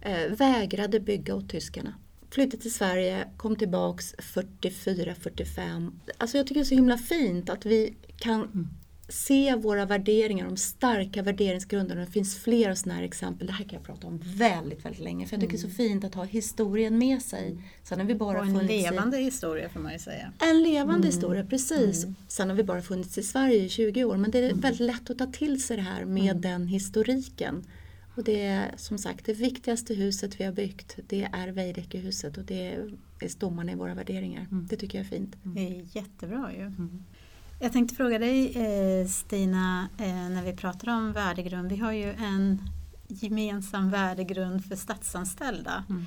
Eh, 0.00 0.30
vägrade 0.30 1.00
bygga 1.00 1.34
åt 1.34 1.50
tyskarna. 1.50 1.94
Flyttade 2.30 2.62
till 2.62 2.74
Sverige, 2.74 3.28
kom 3.36 3.56
tillbaks 3.56 4.14
44-45. 4.14 5.92
Alltså 6.18 6.36
jag 6.36 6.46
tycker 6.46 6.60
det 6.60 6.64
är 6.64 6.68
så 6.68 6.74
himla 6.74 6.98
fint 6.98 7.50
att 7.50 7.66
vi 7.66 7.94
kan 8.16 8.40
mm 8.40 8.68
se 9.12 9.56
våra 9.56 9.86
värderingar, 9.86 10.44
de 10.44 10.56
starka 10.56 11.22
värderingsgrunderna. 11.22 12.00
Det 12.00 12.10
finns 12.10 12.38
flera 12.38 12.76
sådana 12.76 12.98
här 12.98 13.04
exempel. 13.04 13.46
Det 13.46 13.52
här 13.52 13.64
kan 13.64 13.74
jag 13.74 13.82
prata 13.82 14.06
om 14.06 14.20
väldigt, 14.24 14.84
väldigt 14.84 15.02
länge. 15.02 15.26
För 15.26 15.36
jag 15.36 15.40
tycker 15.40 15.54
mm. 15.54 15.62
det 15.62 15.68
är 15.68 15.74
så 15.74 15.82
mm. 15.82 15.90
fint 15.92 16.04
att 16.04 16.14
ha 16.14 16.24
historien 16.24 16.98
med 16.98 17.22
sig. 17.22 17.58
Sen 17.82 18.00
har 18.00 18.06
vi 18.06 18.14
bara 18.14 18.40
och 18.40 18.46
en 18.46 18.66
levande 18.66 19.18
i, 19.18 19.24
historia 19.24 19.68
får 19.68 19.80
man 19.80 19.92
ju 19.92 19.98
säga. 19.98 20.32
En 20.38 20.62
levande 20.62 20.94
mm. 20.94 21.06
historia, 21.06 21.44
precis. 21.44 22.04
Mm. 22.04 22.16
Sen 22.28 22.48
har 22.48 22.56
vi 22.56 22.64
bara 22.64 22.82
funnits 22.82 23.18
i 23.18 23.22
Sverige 23.22 23.64
i 23.64 23.68
20 23.68 24.04
år. 24.04 24.16
Men 24.16 24.30
det 24.30 24.38
är 24.38 24.42
mm. 24.42 24.60
väldigt 24.60 24.86
lätt 24.86 25.10
att 25.10 25.18
ta 25.18 25.26
till 25.26 25.62
sig 25.62 25.76
det 25.76 25.82
här 25.82 26.04
med 26.04 26.30
mm. 26.30 26.40
den 26.40 26.66
historiken. 26.66 27.64
Och 28.14 28.24
det 28.24 28.42
är 28.42 28.74
som 28.76 28.98
sagt 28.98 29.26
det 29.26 29.32
viktigaste 29.32 29.94
huset 29.94 30.40
vi 30.40 30.44
har 30.44 30.52
byggt. 30.52 30.98
Det 31.08 31.28
är 31.32 31.48
Veidekke-huset 31.48 32.38
och 32.38 32.44
det 32.44 32.78
är 33.20 33.28
stommen 33.28 33.68
i 33.68 33.74
våra 33.74 33.94
värderingar. 33.94 34.46
Det 34.50 34.76
tycker 34.76 34.98
jag 34.98 35.04
är 35.04 35.10
fint. 35.10 35.36
Det 35.42 35.66
är 35.66 35.96
jättebra 35.96 36.52
ju. 36.52 36.72
Jag 37.62 37.72
tänkte 37.72 37.94
fråga 37.94 38.18
dig 38.18 38.56
eh, 38.56 39.06
Stina, 39.06 39.88
eh, 39.98 40.06
när 40.06 40.44
vi 40.44 40.52
pratar 40.52 40.96
om 40.96 41.12
värdegrund. 41.12 41.68
Vi 41.68 41.76
har 41.76 41.92
ju 41.92 42.10
en 42.12 42.62
gemensam 43.08 43.90
värdegrund 43.90 44.64
för 44.64 44.76
statsanställda. 44.76 45.84
Mm. 45.88 46.04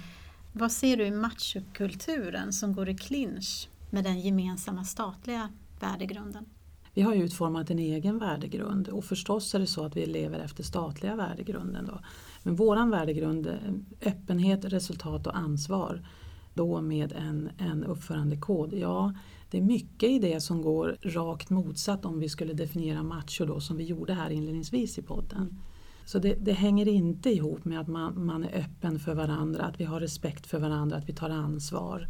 Vad 0.54 0.72
ser 0.72 0.98
du 0.98 1.06
i 1.06 1.12
machokulturen 1.12 2.54
som 2.54 2.74
går 2.74 2.90
i 2.90 2.98
clinch 2.98 3.70
med 3.90 4.04
den 4.04 4.20
gemensamma 4.20 4.84
statliga 4.84 5.50
värdegrunden? 5.80 6.46
Vi 6.94 7.02
har 7.02 7.14
ju 7.14 7.24
utformat 7.24 7.70
en 7.70 7.80
egen 7.80 8.20
värdegrund 8.20 8.88
och 8.88 9.06
förstås 9.06 9.56
är 9.56 9.60
det 9.60 9.68
så 9.68 9.86
att 9.86 9.98
vi 9.98 10.06
lever 10.06 10.40
efter 10.40 10.64
statliga 10.64 11.16
värdegrunden. 11.16 11.86
Då. 11.86 12.00
Men 12.44 12.56
våran 12.56 12.90
värdegrund, 12.90 13.60
öppenhet, 14.02 14.66
resultat 14.66 15.28
och 15.28 15.38
ansvar, 15.38 16.06
då 16.54 16.82
med 16.82 17.12
en, 17.12 17.50
en 17.58 17.84
uppförandekod. 17.84 18.74
Ja, 18.74 19.14
det 19.54 19.60
är 19.60 19.62
mycket 19.62 20.10
i 20.10 20.20
det 20.20 20.42
som 20.42 20.62
går 20.62 20.98
rakt 21.02 21.50
motsatt 21.50 22.06
om 22.06 22.20
vi 22.20 22.30
skulle 22.30 22.54
definiera 22.54 23.04
macho 23.04 23.46
då 23.46 23.60
som 23.60 23.78
vi 23.78 23.84
gjorde 23.84 24.14
här 24.14 24.30
inledningsvis 24.30 24.98
i 24.98 25.02
podden. 25.02 25.60
Så 26.06 26.20
det, 26.20 26.34
det 26.34 26.52
hänger 26.52 26.88
inte 26.88 27.30
ihop 27.30 27.66
med 27.66 27.80
att 27.80 27.88
man, 27.88 28.26
man, 28.26 28.44
är 28.44 28.60
öppen 28.60 29.00
för 29.00 29.16
varandra, 29.16 29.64
att 29.64 29.80
vi 29.80 29.84
har 29.84 30.00
respekt 30.00 30.48
för 30.48 30.60
varandra, 30.60 30.98
att 30.98 31.10
vi 31.10 31.14
tar 31.14 31.30
ansvar. 31.30 32.08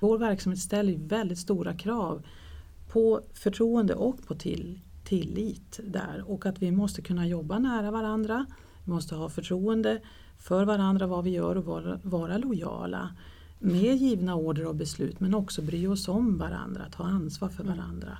Vår 0.00 0.18
verksamhet 0.18 0.60
ställer 0.60 0.98
väldigt 0.98 1.38
stora 1.38 1.74
krav 1.74 2.22
på 2.88 3.20
förtroende 3.34 3.94
och 3.94 4.26
på 4.26 4.34
till, 4.34 4.80
tillit 5.04 5.80
där 5.84 6.24
och 6.26 6.46
att 6.46 6.62
vi 6.62 6.70
måste 6.70 7.02
kunna 7.02 7.26
jobba 7.26 7.58
nära 7.58 7.90
varandra. 7.90 8.46
Vi 8.84 8.92
måste 8.92 9.14
ha 9.14 9.28
förtroende 9.28 10.00
för 10.38 10.64
varandra, 10.64 11.06
vad 11.06 11.24
vi 11.24 11.30
gör 11.30 11.56
och 11.56 11.64
vara, 11.64 12.00
vara 12.02 12.38
lojala 12.38 13.10
med 13.62 13.96
givna 13.96 14.34
order 14.34 14.66
och 14.66 14.74
beslut 14.74 15.20
men 15.20 15.34
också 15.34 15.62
bry 15.62 15.86
oss 15.86 16.08
om 16.08 16.38
varandra, 16.38 16.84
ta 16.96 17.04
ansvar 17.04 17.48
för 17.48 17.62
mm. 17.62 17.76
varandra. 17.76 18.18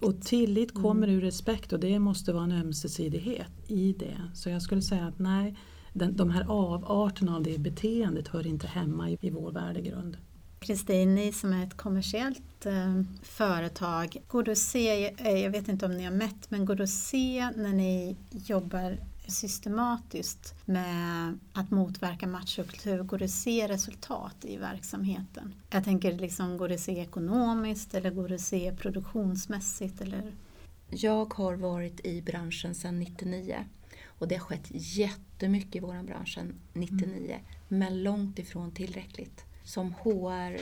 Och 0.00 0.22
tillit 0.22 0.74
kommer 0.74 1.08
ur 1.08 1.20
respekt 1.20 1.72
och 1.72 1.80
det 1.80 1.98
måste 1.98 2.32
vara 2.32 2.44
en 2.44 2.52
ömsesidighet 2.52 3.52
i 3.66 3.92
det. 3.92 4.20
Så 4.34 4.50
jag 4.50 4.62
skulle 4.62 4.82
säga 4.82 5.06
att 5.06 5.18
nej, 5.18 5.56
den, 5.92 6.16
de 6.16 6.30
här 6.30 6.44
avarterna 6.48 7.36
av 7.36 7.42
det 7.42 7.58
beteendet 7.58 8.28
hör 8.28 8.46
inte 8.46 8.66
hemma 8.66 9.10
i, 9.10 9.18
i 9.20 9.30
vår 9.30 9.52
värdegrund. 9.52 10.16
Kristin, 10.60 11.14
ni 11.14 11.32
som 11.32 11.52
är 11.52 11.66
ett 11.66 11.76
kommersiellt 11.76 12.66
eh, 12.66 13.02
företag, 13.22 14.16
går 14.28 14.42
det 14.42 14.52
att 14.52 14.58
se, 14.58 15.14
eh, 15.16 15.42
jag 15.42 15.50
vet 15.50 15.68
inte 15.68 15.86
om 15.86 15.92
ni 15.92 16.04
har 16.04 16.12
mätt, 16.12 16.50
men 16.50 16.64
går 16.64 16.74
det 16.74 16.82
att 16.82 16.90
se 16.90 17.50
när 17.56 17.72
ni 17.72 18.16
jobbar 18.30 18.98
systematiskt 19.30 20.54
med 20.64 21.38
att 21.52 21.70
motverka 21.70 22.26
machokultur, 22.26 23.02
går 23.02 23.18
det 23.18 23.24
att 23.24 23.30
se 23.30 23.68
resultat 23.68 24.36
i 24.42 24.56
verksamheten? 24.56 25.54
Jag 25.70 25.84
tänker, 25.84 26.12
liksom, 26.12 26.58
går 26.58 26.68
det 26.68 26.74
att 26.74 26.80
se 26.80 27.00
ekonomiskt 27.00 27.94
eller 27.94 28.10
går 28.10 28.28
det 28.28 28.34
att 28.34 28.40
se 28.40 28.76
produktionsmässigt? 28.76 30.00
Eller? 30.00 30.32
Jag 30.88 31.34
har 31.34 31.54
varit 31.54 32.06
i 32.06 32.22
branschen 32.22 32.74
sedan 32.74 32.98
99 32.98 33.64
och 34.06 34.28
det 34.28 34.34
har 34.34 34.44
skett 34.44 34.66
jättemycket 34.70 35.76
i 35.76 35.80
vår 35.80 36.02
bransch 36.02 36.34
sedan 36.34 36.54
99, 36.72 37.06
mm. 37.08 37.40
men 37.68 38.02
långt 38.02 38.38
ifrån 38.38 38.72
tillräckligt. 38.72 39.44
Som 39.64 39.92
HR 39.92 40.60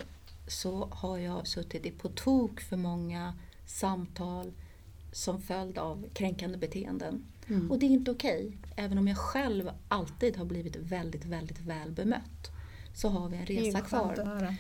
så 0.48 0.88
har 0.92 1.18
jag 1.18 1.46
suttit 1.46 1.87
i 1.87 1.90
på 1.90 2.08
tok 2.08 2.60
för 2.60 2.76
många 2.76 3.34
samtal 3.66 4.52
som 5.12 5.42
följd 5.42 5.78
av 5.78 6.08
kränkande 6.12 6.58
beteenden. 6.58 7.25
Mm. 7.49 7.71
Och 7.71 7.78
det 7.78 7.87
är 7.87 7.90
inte 7.90 8.11
okej. 8.11 8.47
Okay. 8.47 8.85
Även 8.85 8.99
om 8.99 9.09
jag 9.09 9.17
själv 9.17 9.71
alltid 9.88 10.37
har 10.37 10.45
blivit 10.45 10.76
väldigt, 10.76 11.25
väldigt 11.25 11.61
väl 11.61 11.90
bemött 11.90 12.50
så 12.99 13.09
har 13.09 13.28
vi 13.28 13.37
en 13.37 13.47
resa 13.47 13.81
kvar. 13.81 14.14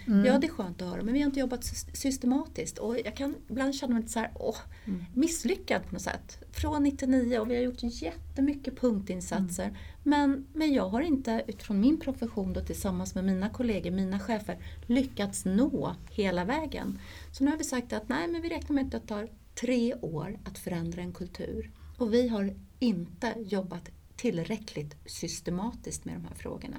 Mm. 0.06 0.24
Ja, 0.24 0.38
det 0.38 0.46
är 0.46 0.50
skönt 0.50 0.82
att 0.82 0.88
höra. 0.88 1.02
Men 1.02 1.14
vi 1.14 1.20
har 1.20 1.26
inte 1.26 1.40
jobbat 1.40 1.64
systematiskt 1.92 2.78
och 2.78 2.98
jag 2.98 3.16
kan 3.16 3.34
ibland 3.48 3.74
känna 3.74 3.94
mig 3.94 4.02
lite 4.02 4.12
så 4.12 4.18
här, 4.18 4.30
åh, 4.34 4.56
mm. 4.84 5.04
misslyckad 5.14 5.86
på 5.86 5.92
något 5.92 6.02
sätt. 6.02 6.44
Från 6.52 6.82
99 6.82 7.38
och 7.38 7.50
vi 7.50 7.54
har 7.54 7.62
gjort 7.62 7.82
jättemycket 7.82 8.80
punktinsatser. 8.80 9.64
Mm. 9.64 9.76
Men, 10.02 10.46
men 10.52 10.72
jag 10.74 10.88
har 10.88 11.00
inte 11.00 11.44
utifrån 11.46 11.80
min 11.80 12.00
profession 12.00 12.52
då, 12.52 12.60
tillsammans 12.60 13.14
med 13.14 13.24
mina 13.24 13.48
kollegor, 13.48 13.90
mina 13.90 14.20
chefer, 14.20 14.58
lyckats 14.86 15.44
nå 15.44 15.94
hela 16.10 16.44
vägen. 16.44 16.98
Så 17.32 17.44
nu 17.44 17.50
har 17.50 17.58
vi 17.58 17.64
sagt 17.64 17.92
att 17.92 18.08
nej, 18.08 18.28
men 18.28 18.42
vi 18.42 18.48
räknar 18.48 18.74
med 18.74 18.84
att 18.84 18.92
det 18.92 19.00
tar 19.00 19.28
tre 19.60 19.94
år 19.94 20.38
att 20.44 20.58
förändra 20.58 21.02
en 21.02 21.12
kultur. 21.12 21.70
Och 21.98 22.14
vi 22.14 22.28
har 22.28 22.54
inte 22.78 23.34
jobbat 23.46 23.88
tillräckligt 24.16 24.96
systematiskt 25.06 26.04
med 26.04 26.14
de 26.14 26.24
här 26.24 26.34
frågorna. 26.34 26.76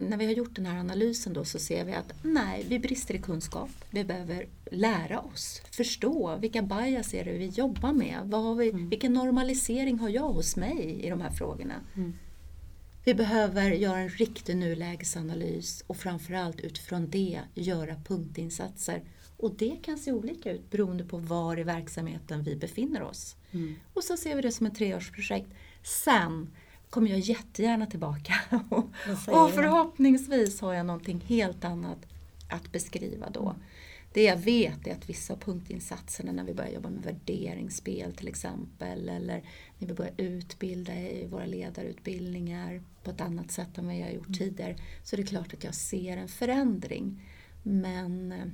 När 0.00 0.16
vi 0.16 0.26
har 0.26 0.32
gjort 0.32 0.56
den 0.56 0.66
här 0.66 0.78
analysen 0.78 1.32
då 1.32 1.44
så 1.44 1.58
ser 1.58 1.84
vi 1.84 1.92
att 1.92 2.12
nej, 2.22 2.66
vi 2.68 2.78
brister 2.78 3.14
i 3.14 3.18
kunskap. 3.18 3.70
Vi 3.90 4.04
behöver 4.04 4.48
lära 4.70 5.20
oss, 5.20 5.62
förstå 5.70 6.36
vilka 6.36 6.62
bias 6.62 7.14
är 7.14 7.24
det 7.24 7.38
vi 7.38 7.46
jobbar 7.46 7.92
med? 7.92 8.18
Vad 8.24 8.42
har 8.42 8.54
vi, 8.54 8.70
mm. 8.70 8.88
Vilken 8.88 9.12
normalisering 9.12 9.98
har 9.98 10.08
jag 10.08 10.28
hos 10.28 10.56
mig 10.56 11.00
i 11.04 11.10
de 11.10 11.20
här 11.20 11.30
frågorna? 11.30 11.74
Mm. 11.96 12.14
Vi 13.04 13.14
behöver 13.14 13.70
göra 13.70 13.98
en 13.98 14.08
riktig 14.08 14.56
nulägesanalys 14.56 15.84
och 15.86 15.96
framförallt 15.96 16.60
utifrån 16.60 17.10
det 17.10 17.40
göra 17.54 17.94
punktinsatser 18.04 19.02
och 19.38 19.54
det 19.54 19.76
kan 19.82 19.98
se 19.98 20.12
olika 20.12 20.52
ut 20.52 20.70
beroende 20.70 21.04
på 21.04 21.16
var 21.16 21.58
i 21.58 21.62
verksamheten 21.62 22.42
vi 22.42 22.56
befinner 22.56 23.02
oss. 23.02 23.36
Mm. 23.50 23.74
Och 23.94 24.04
så 24.04 24.16
ser 24.16 24.36
vi 24.36 24.42
det 24.42 24.52
som 24.52 24.66
ett 24.66 24.74
treårsprojekt. 24.74 25.48
Sen 25.82 26.50
kommer 26.90 27.10
jag 27.10 27.18
jättegärna 27.18 27.86
tillbaka 27.86 28.34
och, 28.70 28.84
och 29.28 29.50
förhoppningsvis 29.50 30.60
har 30.60 30.74
jag 30.74 30.86
någonting 30.86 31.20
helt 31.26 31.64
annat 31.64 31.98
att 32.50 32.72
beskriva 32.72 33.30
då. 33.30 33.42
Mm. 33.42 33.62
Det 34.12 34.22
jag 34.22 34.36
vet 34.36 34.86
är 34.86 34.92
att 34.92 35.10
vissa 35.10 35.36
punktinsatserna 35.36 36.32
när 36.32 36.44
vi 36.44 36.54
börjar 36.54 36.70
jobba 36.70 36.90
med 36.90 37.02
värderingsspel 37.02 38.14
till 38.14 38.28
exempel 38.28 39.08
eller 39.08 39.42
när 39.78 39.88
vi 39.88 39.94
börjar 39.94 40.14
utbilda 40.16 40.94
i 40.94 41.26
våra 41.26 41.46
ledarutbildningar 41.46 42.82
på 43.02 43.10
ett 43.10 43.20
annat 43.20 43.50
sätt 43.50 43.78
än 43.78 43.86
vad 43.86 43.96
jag 43.96 44.06
har 44.06 44.12
gjort 44.12 44.26
mm. 44.26 44.38
tidigare 44.38 44.76
så 45.04 45.16
är 45.16 45.20
det 45.20 45.26
klart 45.26 45.54
att 45.54 45.64
jag 45.64 45.74
ser 45.74 46.16
en 46.16 46.28
förändring. 46.28 47.22
Men 47.62 48.32
eh, 48.32 48.46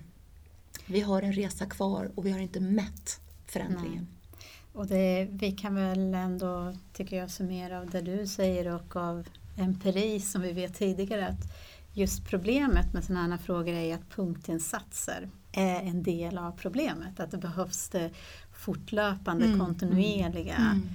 vi 0.86 1.00
har 1.00 1.22
en 1.22 1.32
resa 1.32 1.66
kvar 1.66 2.10
och 2.14 2.26
vi 2.26 2.30
har 2.30 2.38
inte 2.38 2.60
mätt 2.60 3.20
förändringen. 3.46 4.06
Nej. 4.32 4.40
Och 4.72 4.86
det, 4.86 5.28
vi 5.30 5.52
kan 5.52 5.74
väl 5.74 6.14
ändå, 6.14 6.74
tycker 6.92 7.16
jag, 7.16 7.30
summera 7.30 7.80
av 7.80 7.90
det 7.90 8.00
du 8.00 8.26
säger 8.26 8.74
och 8.74 8.96
av 8.96 9.28
empiri 9.56 10.20
som 10.20 10.42
vi 10.42 10.52
vet 10.52 10.74
tidigare 10.74 11.28
att 11.28 11.52
just 11.92 12.24
problemet 12.24 12.92
med 12.92 13.04
sådana 13.04 13.36
här 13.36 13.42
frågor 13.42 13.72
är 13.72 13.94
att 13.94 14.10
punktinsatser 14.10 15.30
är 15.52 15.80
en 15.80 16.02
del 16.02 16.38
av 16.38 16.52
problemet. 16.52 17.20
Att 17.20 17.30
det 17.30 17.38
behövs 17.38 17.88
det 17.88 18.10
fortlöpande, 18.52 19.44
mm, 19.44 19.60
kontinuerliga 19.60 20.56
mm. 20.56 20.88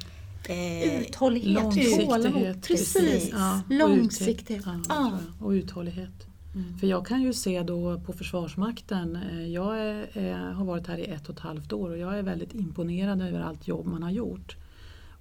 Eh, 0.50 1.02
uthållighet, 1.02 2.00
tålamod. 2.06 2.64
Precis, 2.64 3.30
ja, 3.32 3.62
långsiktighet. 3.70 4.66
Ja, 4.66 4.82
ja. 4.90 5.20
Och 5.40 5.50
uthållighet. 5.50 6.29
Mm. 6.56 6.78
För 6.78 6.88
jag 6.88 7.06
kan 7.06 7.22
ju 7.22 7.34
se 7.34 7.64
då 7.64 8.00
på 8.00 8.14
Försvarsmakten, 8.14 9.16
eh, 9.16 9.48
jag 9.48 9.80
är, 9.80 10.18
är, 10.18 10.52
har 10.52 10.66
varit 10.66 10.88
här 10.88 10.98
i 10.98 11.06
ett 11.06 11.30
och 11.30 11.36
ett 11.36 11.42
halvt 11.42 11.74
år 11.74 11.90
och 11.90 11.98
jag 11.98 12.20
är 12.20 12.24
väldigt 12.24 12.56
imponerad 12.56 13.22
över 13.22 13.40
allt 13.40 13.68
jobb 13.68 13.86
man 13.86 14.04
har 14.04 14.12
gjort. 14.12 14.56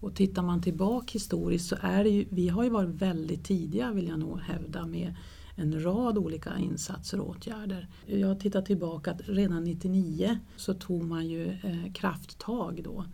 Och 0.00 0.14
tittar 0.14 0.42
man 0.42 0.62
tillbaka 0.62 1.12
historiskt 1.12 1.68
så 1.68 1.76
är 1.80 2.04
det 2.04 2.10
ju, 2.10 2.26
vi 2.30 2.48
har 2.48 2.64
ju 2.64 2.70
varit 2.70 2.88
väldigt 2.88 3.44
tidiga 3.44 3.92
vill 3.92 4.08
jag 4.08 4.18
nog 4.18 4.40
hävda 4.40 4.86
med 4.86 5.14
en 5.54 5.84
rad 5.84 6.18
olika 6.18 6.58
insatser 6.58 7.20
och 7.20 7.28
åtgärder. 7.28 7.88
Jag 8.06 8.40
tittar 8.40 8.62
tillbaka 8.62 9.10
att 9.10 9.20
redan 9.24 9.64
99 9.64 10.38
så 10.56 10.74
tog 10.74 11.04
man 11.04 11.26
ju 11.26 11.48
eh, 11.48 11.92
krafttag 11.94 12.80
då. 12.84 13.04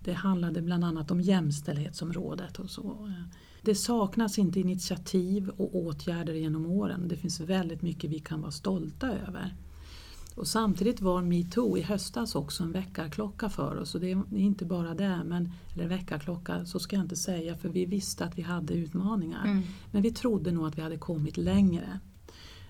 Det 0.00 0.12
handlade 0.12 0.62
bland 0.62 0.84
annat 0.84 1.10
om 1.10 1.20
jämställdhetsområdet 1.20 2.58
och 2.58 2.70
så. 2.70 2.90
Eh. 2.90 3.38
Det 3.66 3.74
saknas 3.74 4.38
inte 4.38 4.60
initiativ 4.60 5.48
och 5.48 5.76
åtgärder 5.76 6.34
genom 6.34 6.66
åren. 6.66 7.08
Det 7.08 7.16
finns 7.16 7.40
väldigt 7.40 7.82
mycket 7.82 8.10
vi 8.10 8.18
kan 8.18 8.40
vara 8.40 8.50
stolta 8.50 9.08
över. 9.08 9.54
Och 10.34 10.46
samtidigt 10.46 11.00
var 11.00 11.22
metoo 11.22 11.78
i 11.78 11.82
höstas 11.82 12.34
också 12.34 12.62
en 12.62 12.72
väckarklocka 12.72 13.48
för 13.48 13.76
oss. 13.76 13.94
Och 13.94 14.00
det 14.00 14.10
är 14.10 14.36
inte 14.36 14.64
bara 14.64 14.94
det, 14.94 15.24
men, 15.24 15.52
eller 15.74 15.88
väckarklocka 15.88 16.66
så 16.66 16.78
ska 16.78 16.96
jag 16.96 17.04
inte 17.04 17.16
säga 17.16 17.56
för 17.56 17.68
vi 17.68 17.86
visste 17.86 18.24
att 18.24 18.38
vi 18.38 18.42
hade 18.42 18.74
utmaningar. 18.74 19.44
Mm. 19.44 19.62
Men 19.90 20.02
vi 20.02 20.10
trodde 20.10 20.52
nog 20.52 20.66
att 20.66 20.78
vi 20.78 20.82
hade 20.82 20.98
kommit 20.98 21.36
längre. 21.36 22.00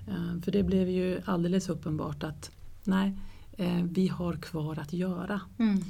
Eh, 0.09 0.41
för 0.43 0.53
det 0.53 0.63
blev 0.63 0.89
ju 0.89 1.21
alldeles 1.25 1.69
uppenbart 1.69 2.25
att 2.25 2.51
nej, 2.85 3.19
eh, 3.53 3.83
vi 3.83 4.09
har 4.09 4.37
kvar 4.37 4.79
att 4.79 4.93
göra. 4.93 5.41
Mm. 5.59 5.85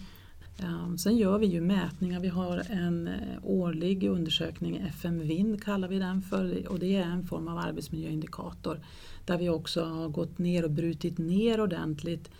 Um, 0.62 0.99
sen 0.99 1.16
gör 1.16 1.38
vi 1.38 1.47
ju 1.47 1.61
mätningar. 1.61 2.21
Vi 2.21 2.29
har 2.29 2.62
en 2.71 3.09
eh, 3.09 3.38
årlig 3.42 4.05
undersökning, 4.05 4.77
FM 4.77 5.19
Vind 5.19 5.64
kallar 5.64 5.88
vi 5.88 5.99
den 5.99 6.23
för 6.23 6.69
och 6.69 6.79
det 6.79 6.97
är 6.97 7.03
en 7.03 7.27
form 7.27 7.49
av 7.49 7.59
arbetsmiljöindikator 7.59 8.81
där 9.25 9.38
vi 9.38 9.49
också 9.49 9.85
har 9.85 10.09
gått 10.09 10.38
ner 10.38 10.64
och 10.64 10.71
brutit 10.71 11.19
ner 11.19 11.61
ordentligt. 11.61 12.31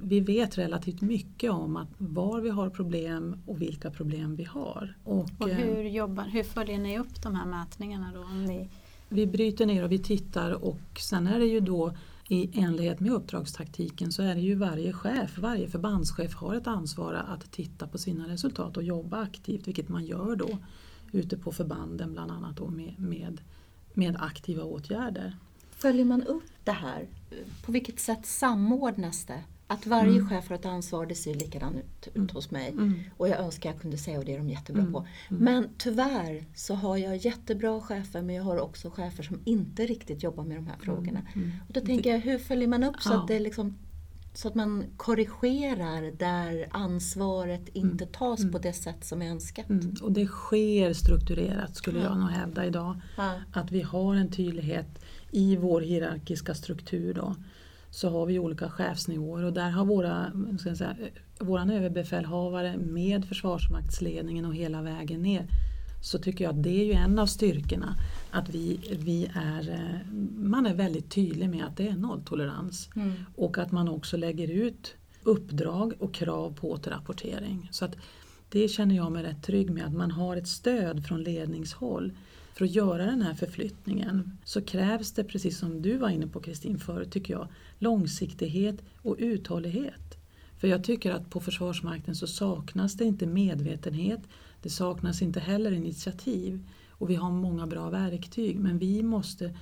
Vi 0.00 0.20
vet 0.20 0.58
relativt 0.58 1.00
mycket 1.00 1.50
om 1.50 1.76
att 1.76 1.88
var 1.98 2.40
vi 2.40 2.50
har 2.50 2.70
problem 2.70 3.42
och 3.46 3.62
vilka 3.62 3.90
problem 3.90 4.36
vi 4.36 4.44
har. 4.44 4.94
Och, 5.04 5.28
och 5.38 5.50
eh, 5.50 5.56
hur, 5.56 5.82
jobbar, 5.82 6.24
hur 6.24 6.42
följer 6.42 6.78
ni 6.78 6.98
upp 6.98 7.22
de 7.22 7.34
här 7.34 7.46
mätningarna 7.46 8.12
då? 8.14 8.20
Om 8.20 8.44
ni... 8.44 8.68
Vi 9.08 9.26
bryter 9.26 9.66
ner 9.66 9.84
och 9.84 9.92
vi 9.92 9.98
tittar 9.98 10.64
och 10.64 11.00
sen 11.00 11.26
är 11.26 11.38
det 11.38 11.46
ju 11.46 11.60
då 11.60 11.92
i 12.28 12.60
enlighet 12.60 13.00
med 13.00 13.12
uppdragstaktiken 13.12 14.12
så 14.12 14.22
är 14.22 14.34
det 14.34 14.40
ju 14.40 14.54
varje 14.54 14.92
chef, 14.92 15.38
varje 15.38 15.68
förbandschef 15.68 16.34
har 16.34 16.54
ett 16.54 16.66
ansvar 16.66 17.14
att 17.14 17.52
titta 17.52 17.86
på 17.86 17.98
sina 17.98 18.28
resultat 18.28 18.76
och 18.76 18.82
jobba 18.82 19.20
aktivt, 19.22 19.68
vilket 19.68 19.88
man 19.88 20.04
gör 20.04 20.36
då 20.36 20.58
ute 21.12 21.36
på 21.36 21.52
förbanden 21.52 22.12
bland 22.12 22.30
annat 22.30 22.56
då 22.56 22.68
med, 22.68 22.94
med, 22.98 23.40
med 23.94 24.16
aktiva 24.20 24.64
åtgärder. 24.64 25.36
Följer 25.70 26.04
man 26.04 26.22
upp 26.22 26.50
det 26.64 26.72
här? 26.72 27.08
På 27.64 27.72
vilket 27.72 28.00
sätt 28.00 28.26
samordnas 28.26 29.24
det? 29.24 29.42
Att 29.72 29.86
varje 29.86 30.18
mm. 30.18 30.28
chef 30.28 30.48
har 30.48 30.56
ett 30.56 30.66
ansvar, 30.66 31.06
det 31.06 31.14
ser 31.14 31.34
likadant 31.34 31.76
ut, 31.76 32.08
ut 32.08 32.16
mm. 32.16 32.28
hos 32.32 32.50
mig. 32.50 32.68
Mm. 32.68 33.00
Och 33.16 33.28
jag 33.28 33.40
önskar 33.40 33.70
jag 33.70 33.80
kunde 33.80 33.98
säga 33.98 34.18
och 34.18 34.24
det 34.24 34.34
är 34.34 34.38
de 34.38 34.48
jättebra 34.48 34.82
mm. 34.82 34.92
på. 34.92 35.06
Mm. 35.30 35.44
Men 35.44 35.68
tyvärr 35.78 36.44
så 36.54 36.74
har 36.74 36.96
jag 36.96 37.16
jättebra 37.16 37.80
chefer 37.80 38.22
men 38.22 38.34
jag 38.34 38.42
har 38.42 38.58
också 38.58 38.90
chefer 38.90 39.22
som 39.22 39.40
inte 39.44 39.86
riktigt 39.86 40.22
jobbar 40.22 40.44
med 40.44 40.56
de 40.56 40.66
här 40.66 40.76
frågorna. 40.80 41.20
Mm. 41.34 41.52
Och 41.68 41.72
då 41.72 41.80
tänker 41.80 42.10
jag, 42.10 42.18
hur 42.18 42.38
följer 42.38 42.68
man 42.68 42.84
upp 42.84 43.02
så, 43.02 43.12
att, 43.14 43.28
det 43.28 43.38
liksom, 43.38 43.78
så 44.34 44.48
att 44.48 44.54
man 44.54 44.84
korrigerar 44.96 46.12
där 46.18 46.68
ansvaret 46.70 47.68
inte 47.72 48.06
tas 48.06 48.52
på 48.52 48.58
det 48.58 48.72
sätt 48.72 49.04
som 49.04 49.22
är 49.22 49.30
önskat? 49.30 49.66
Och 50.02 50.12
det 50.12 50.26
sker 50.26 50.92
strukturerat 50.92 51.76
skulle 51.76 51.98
ja. 51.98 52.04
jag 52.04 52.18
nog 52.18 52.30
hävda 52.30 52.66
idag. 52.66 53.00
Ja. 53.16 53.34
Att 53.52 53.72
vi 53.72 53.82
har 53.82 54.14
en 54.14 54.30
tydlighet 54.30 55.04
i 55.30 55.56
vår 55.56 55.80
hierarkiska 55.80 56.54
struktur. 56.54 57.14
Då 57.14 57.34
så 57.92 58.08
har 58.08 58.26
vi 58.26 58.38
olika 58.38 58.70
chefsnivåer 58.70 59.44
och 59.44 59.52
där 59.52 59.70
har 59.70 59.84
våra, 59.84 60.32
ska 60.60 60.76
säga, 60.76 60.96
våran 61.38 61.70
överbefälhavare 61.70 62.76
med 62.76 63.24
försvarsmaktsledningen 63.24 64.44
och 64.44 64.54
hela 64.54 64.82
vägen 64.82 65.22
ner 65.22 65.46
så 66.02 66.18
tycker 66.18 66.44
jag 66.44 66.54
att 66.54 66.62
det 66.62 66.80
är 66.80 66.84
ju 66.84 66.92
en 66.92 67.18
av 67.18 67.26
styrkorna. 67.26 67.96
Att 68.30 68.48
vi, 68.48 68.80
vi 69.04 69.30
är, 69.34 69.70
eh, 69.70 70.12
man 70.36 70.66
är 70.66 70.74
väldigt 70.74 71.10
tydlig 71.10 71.48
med 71.48 71.64
att 71.64 71.76
det 71.76 71.88
är 71.88 71.96
nolltolerans. 71.96 72.90
Mm. 72.96 73.12
Och 73.36 73.58
att 73.58 73.72
man 73.72 73.88
också 73.88 74.16
lägger 74.16 74.50
ut 74.50 74.94
uppdrag 75.22 75.92
och 75.98 76.14
krav 76.14 76.54
på 76.60 76.70
återrapportering. 76.70 77.68
Så 77.72 77.84
att 77.84 77.96
det 78.48 78.68
känner 78.68 78.94
jag 78.94 79.12
mig 79.12 79.22
rätt 79.22 79.42
trygg 79.42 79.70
med, 79.70 79.86
att 79.86 79.94
man 79.94 80.10
har 80.10 80.36
ett 80.36 80.48
stöd 80.48 81.06
från 81.06 81.22
ledningshåll. 81.22 82.12
För 82.54 82.64
att 82.64 82.70
göra 82.70 83.06
den 83.06 83.22
här 83.22 83.34
förflyttningen 83.34 84.38
så 84.44 84.62
krävs 84.62 85.12
det, 85.12 85.24
precis 85.24 85.58
som 85.58 85.82
du 85.82 85.96
var 85.96 86.08
inne 86.08 86.26
på 86.26 86.40
Kristin 86.40 86.78
förut, 86.78 87.10
tycker 87.10 87.34
jag, 87.34 87.48
långsiktighet 87.78 88.82
och 88.96 89.16
uthållighet. 89.18 90.18
För 90.62 90.68
jag 90.68 90.84
tycker 90.84 91.10
att 91.10 91.30
på 91.30 91.40
Försvarsmakten 91.40 92.14
så 92.14 92.26
saknas 92.26 92.94
det 92.94 93.04
inte 93.04 93.26
medvetenhet, 93.26 94.20
det 94.62 94.70
saknas 94.70 95.22
inte 95.22 95.40
heller 95.40 95.72
initiativ. 95.72 96.68
Och 96.88 97.10
vi 97.10 97.14
har 97.14 97.30
många 97.30 97.66
bra 97.66 97.90
verktyg 97.90 98.58
men 98.58 98.78
vi 98.78 99.02
måste, 99.02 99.54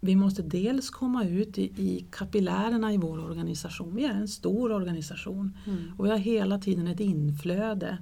vi 0.00 0.16
måste 0.16 0.42
dels 0.42 0.90
komma 0.90 1.24
ut 1.24 1.58
i, 1.58 1.62
i 1.62 2.06
kapillärerna 2.10 2.92
i 2.92 2.96
vår 2.96 3.18
organisation. 3.18 3.96
Vi 3.96 4.04
är 4.04 4.14
en 4.14 4.28
stor 4.28 4.72
organisation 4.72 5.56
mm. 5.66 5.92
och 5.98 6.04
vi 6.04 6.10
har 6.10 6.18
hela 6.18 6.58
tiden 6.58 6.86
ett 6.86 7.00
inflöde 7.00 7.98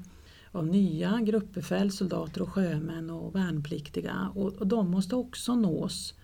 av 0.55 0.67
nya 0.67 1.21
gruppbefäl, 1.21 1.91
soldater 1.91 2.43
och 2.43 2.49
sjömän 2.49 3.11
och 3.11 3.35
värnpliktiga 3.35 4.31
och, 4.35 4.53
och 4.53 4.67
de 4.67 4.91
måste 4.91 5.17
också 5.17 5.55
nås 5.55 6.15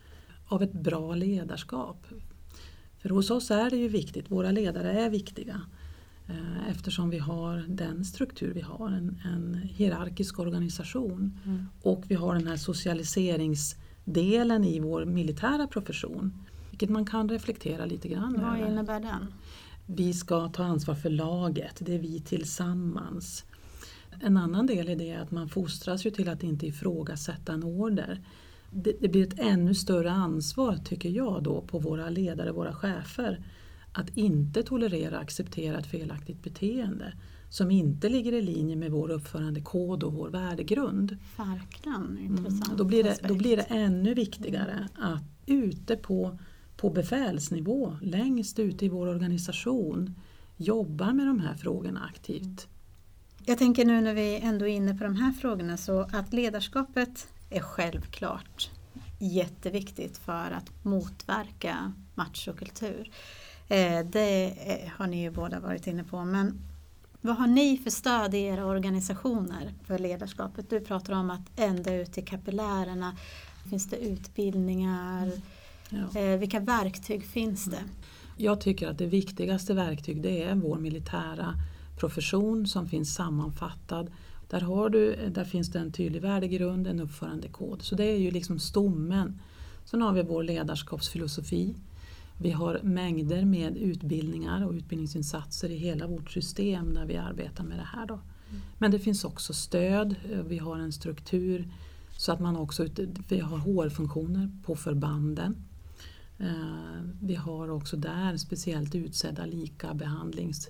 av 0.46 0.62
ett 0.62 0.72
bra 0.72 1.14
ledarskap. 1.14 2.06
För 2.98 3.08
hos 3.08 3.30
oss 3.30 3.50
är 3.50 3.70
det 3.70 3.76
ju 3.76 3.88
viktigt, 3.88 4.30
våra 4.30 4.50
ledare 4.50 4.92
är 4.92 5.10
viktiga 5.10 5.60
eh, 6.28 6.70
eftersom 6.70 7.10
vi 7.10 7.18
har 7.18 7.64
den 7.68 8.04
struktur 8.04 8.52
vi 8.54 8.60
har, 8.60 8.88
en, 8.88 9.20
en 9.24 9.54
hierarkisk 9.54 10.38
organisation. 10.38 11.38
Mm. 11.44 11.66
Och 11.82 12.04
vi 12.08 12.14
har 12.14 12.34
den 12.34 12.46
här 12.46 12.56
socialiseringsdelen 12.56 14.64
i 14.64 14.80
vår 14.80 15.04
militära 15.04 15.66
profession. 15.66 16.44
Vilket 16.70 16.90
man 16.90 17.06
kan 17.06 17.28
reflektera 17.28 17.84
lite 17.84 18.08
grann 18.08 18.40
Vad 18.40 18.58
över. 18.58 18.68
innebär 18.68 19.00
den? 19.00 19.34
Vi 19.86 20.12
ska 20.12 20.48
ta 20.48 20.64
ansvar 20.64 20.94
för 20.94 21.10
laget, 21.10 21.76
det 21.80 21.94
är 21.94 21.98
vi 21.98 22.20
tillsammans. 22.20 23.44
En 24.20 24.36
annan 24.36 24.66
del 24.66 24.88
i 24.88 24.94
det 24.94 25.10
är 25.10 25.18
att 25.18 25.30
man 25.30 25.48
fostras 25.48 26.06
ju 26.06 26.10
till 26.10 26.28
att 26.28 26.42
inte 26.42 26.66
ifrågasätta 26.66 27.52
en 27.52 27.64
order. 27.64 28.20
Det, 28.70 28.92
det 29.00 29.08
blir 29.08 29.26
ett 29.26 29.38
ännu 29.38 29.74
större 29.74 30.10
ansvar, 30.10 30.76
tycker 30.76 31.08
jag, 31.08 31.42
då 31.42 31.60
på 31.60 31.78
våra 31.78 32.10
ledare, 32.10 32.52
våra 32.52 32.72
chefer, 32.72 33.44
att 33.92 34.16
inte 34.16 34.62
tolerera 34.62 35.16
och 35.16 35.22
acceptera 35.22 35.78
ett 35.78 35.86
felaktigt 35.86 36.42
beteende 36.42 37.12
som 37.50 37.70
inte 37.70 38.08
ligger 38.08 38.32
i 38.32 38.42
linje 38.42 38.76
med 38.76 38.90
vår 38.90 39.10
uppförandekod 39.10 40.02
och 40.02 40.12
vår 40.12 40.28
värdegrund. 40.28 41.16
Verkligen 41.36 42.18
intressant 42.18 42.66
mm, 42.66 42.76
då, 42.76 42.84
blir 42.84 43.04
det, 43.04 43.18
då 43.28 43.34
blir 43.34 43.56
det 43.56 43.62
ännu 43.62 44.14
viktigare 44.14 44.88
att 44.94 45.22
ute 45.46 45.96
på, 45.96 46.38
på 46.76 46.90
befälsnivå, 46.90 47.96
längst 48.02 48.58
ute 48.58 48.84
i 48.84 48.88
vår 48.88 49.06
organisation, 49.06 50.14
jobba 50.56 51.12
med 51.12 51.26
de 51.26 51.40
här 51.40 51.54
frågorna 51.54 52.00
aktivt. 52.10 52.68
Jag 53.50 53.58
tänker 53.58 53.84
nu 53.84 54.00
när 54.00 54.14
vi 54.14 54.36
ändå 54.36 54.68
är 54.68 54.70
inne 54.70 54.94
på 54.94 55.04
de 55.04 55.16
här 55.16 55.32
frågorna 55.32 55.76
så 55.76 56.00
att 56.12 56.32
ledarskapet 56.32 57.28
är 57.50 57.60
självklart 57.60 58.70
jätteviktigt 59.18 60.18
för 60.18 60.50
att 60.50 60.84
motverka 60.84 61.92
machokultur. 62.14 63.10
Eh, 63.68 64.00
det 64.06 64.54
har 64.96 65.06
ni 65.06 65.22
ju 65.22 65.30
båda 65.30 65.60
varit 65.60 65.86
inne 65.86 66.04
på. 66.04 66.24
Men 66.24 66.60
vad 67.20 67.36
har 67.36 67.46
ni 67.46 67.78
för 67.78 67.90
stöd 67.90 68.34
i 68.34 68.38
era 68.38 68.66
organisationer 68.66 69.74
för 69.84 69.98
ledarskapet? 69.98 70.70
Du 70.70 70.80
pratar 70.80 71.12
om 71.12 71.30
att 71.30 71.50
ända 71.56 71.94
ut 71.94 72.18
i 72.18 72.22
kapillärerna. 72.22 73.16
Finns 73.70 73.86
det 73.86 73.96
utbildningar? 73.96 75.32
Ja. 75.88 76.20
Eh, 76.20 76.38
vilka 76.38 76.60
verktyg 76.60 77.26
finns 77.26 77.64
det? 77.64 77.84
Jag 78.36 78.60
tycker 78.60 78.88
att 78.88 78.98
det 78.98 79.06
viktigaste 79.06 79.74
verktyg 79.74 80.22
det 80.22 80.42
är 80.42 80.54
vår 80.54 80.78
militära 80.78 81.54
profession 82.00 82.66
som 82.66 82.88
finns 82.88 83.14
sammanfattad. 83.14 84.10
Där, 84.48 84.60
har 84.60 84.90
du, 84.90 85.28
där 85.28 85.44
finns 85.44 85.70
det 85.70 85.78
en 85.78 85.92
tydlig 85.92 86.22
värdegrund, 86.22 86.86
en 86.86 87.00
uppförandekod. 87.00 87.82
Så 87.82 87.94
det 87.94 88.04
är 88.04 88.18
ju 88.18 88.30
liksom 88.30 88.58
stommen. 88.58 89.40
Sen 89.84 90.02
har 90.02 90.12
vi 90.12 90.22
vår 90.22 90.42
ledarskapsfilosofi. 90.42 91.74
Vi 92.38 92.50
har 92.50 92.80
mängder 92.82 93.44
med 93.44 93.76
utbildningar 93.76 94.66
och 94.66 94.72
utbildningsinsatser 94.72 95.70
i 95.70 95.76
hela 95.76 96.06
vårt 96.06 96.30
system 96.30 96.94
där 96.94 97.06
vi 97.06 97.16
arbetar 97.16 97.64
med 97.64 97.78
det 97.78 97.88
här. 97.96 98.06
Då. 98.06 98.14
Mm. 98.14 98.62
Men 98.78 98.90
det 98.90 98.98
finns 98.98 99.24
också 99.24 99.52
stöd, 99.52 100.14
vi 100.46 100.58
har 100.58 100.78
en 100.78 100.92
struktur 100.92 101.68
så 102.16 102.32
att 102.32 102.40
man 102.40 102.56
också 102.56 102.86
vi 103.28 103.40
har 103.40 103.58
HR-funktioner 103.58 104.50
på 104.64 104.76
förbanden. 104.76 105.56
Eh, 106.38 107.00
vi 107.20 107.34
har 107.34 107.70
också 107.70 107.96
där 107.96 108.36
speciellt 108.36 108.94
utsedda 108.94 109.46
lika 109.46 109.94
behandlings 109.94 110.68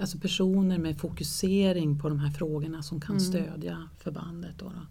alltså 0.00 0.18
personer 0.18 0.78
med 0.78 0.98
fokusering 0.98 1.98
på 1.98 2.08
de 2.08 2.18
här 2.18 2.30
frågorna 2.30 2.82
som 2.82 3.00
kan 3.00 3.16
mm. 3.16 3.20
stödja 3.20 3.88
förbandet. 3.98 4.58
Då, 4.58 4.64
då. 4.64 4.86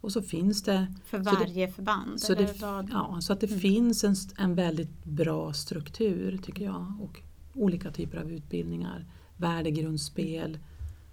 Och 0.00 0.12
så 0.12 0.22
finns 0.22 0.62
det... 0.62 0.94
För 1.04 1.18
varje 1.18 1.66
det, 1.66 1.72
förband? 1.72 2.20
Så, 2.20 2.34
det, 2.34 2.54
ja, 2.60 3.18
så 3.20 3.32
att 3.32 3.40
det 3.40 3.46
mm. 3.46 3.60
finns 3.60 4.04
en, 4.04 4.16
en 4.38 4.54
väldigt 4.54 5.04
bra 5.04 5.52
struktur 5.52 6.38
tycker 6.42 6.64
jag 6.64 6.92
och 7.00 7.20
olika 7.54 7.90
typer 7.90 8.18
av 8.18 8.32
utbildningar, 8.32 9.04
värdegrundsspel. 9.36 10.58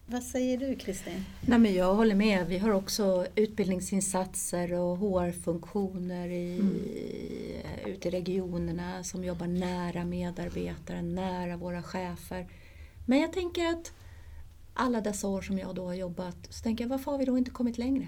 Vad 0.05 0.23
säger 0.23 0.57
du 0.57 0.75
Kristin? 0.75 1.25
Nej, 1.41 1.59
men 1.59 1.73
jag 1.73 1.95
håller 1.95 2.15
med. 2.15 2.47
Vi 2.47 2.57
har 2.57 2.71
också 2.71 3.25
utbildningsinsatser 3.35 4.73
och 4.73 4.97
HR-funktioner 4.97 6.27
i, 6.27 6.59
mm. 6.59 6.75
ute 7.85 8.07
i 8.07 8.11
regionerna 8.11 9.03
som 9.03 9.23
jobbar 9.23 9.47
nära 9.47 10.05
medarbetare, 10.05 11.01
nära 11.01 11.57
våra 11.57 11.83
chefer. 11.83 12.47
Men 13.05 13.19
jag 13.19 13.33
tänker 13.33 13.67
att 13.67 13.91
alla 14.73 15.01
dessa 15.01 15.27
år 15.27 15.41
som 15.41 15.57
jag 15.57 15.75
då 15.75 15.85
har 15.85 15.93
jobbat, 15.93 16.37
så 16.49 16.63
tänker 16.63 16.83
jag 16.83 16.89
varför 16.89 17.11
har 17.11 17.17
vi 17.17 17.25
då 17.25 17.37
inte 17.37 17.51
kommit 17.51 17.77
längre? 17.77 18.07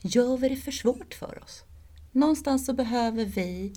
Gör 0.00 0.36
vi 0.36 0.48
det 0.48 0.56
för 0.56 0.72
svårt 0.72 1.14
för 1.14 1.42
oss? 1.44 1.64
Någonstans 2.12 2.66
så 2.66 2.72
behöver 2.72 3.24
vi 3.24 3.72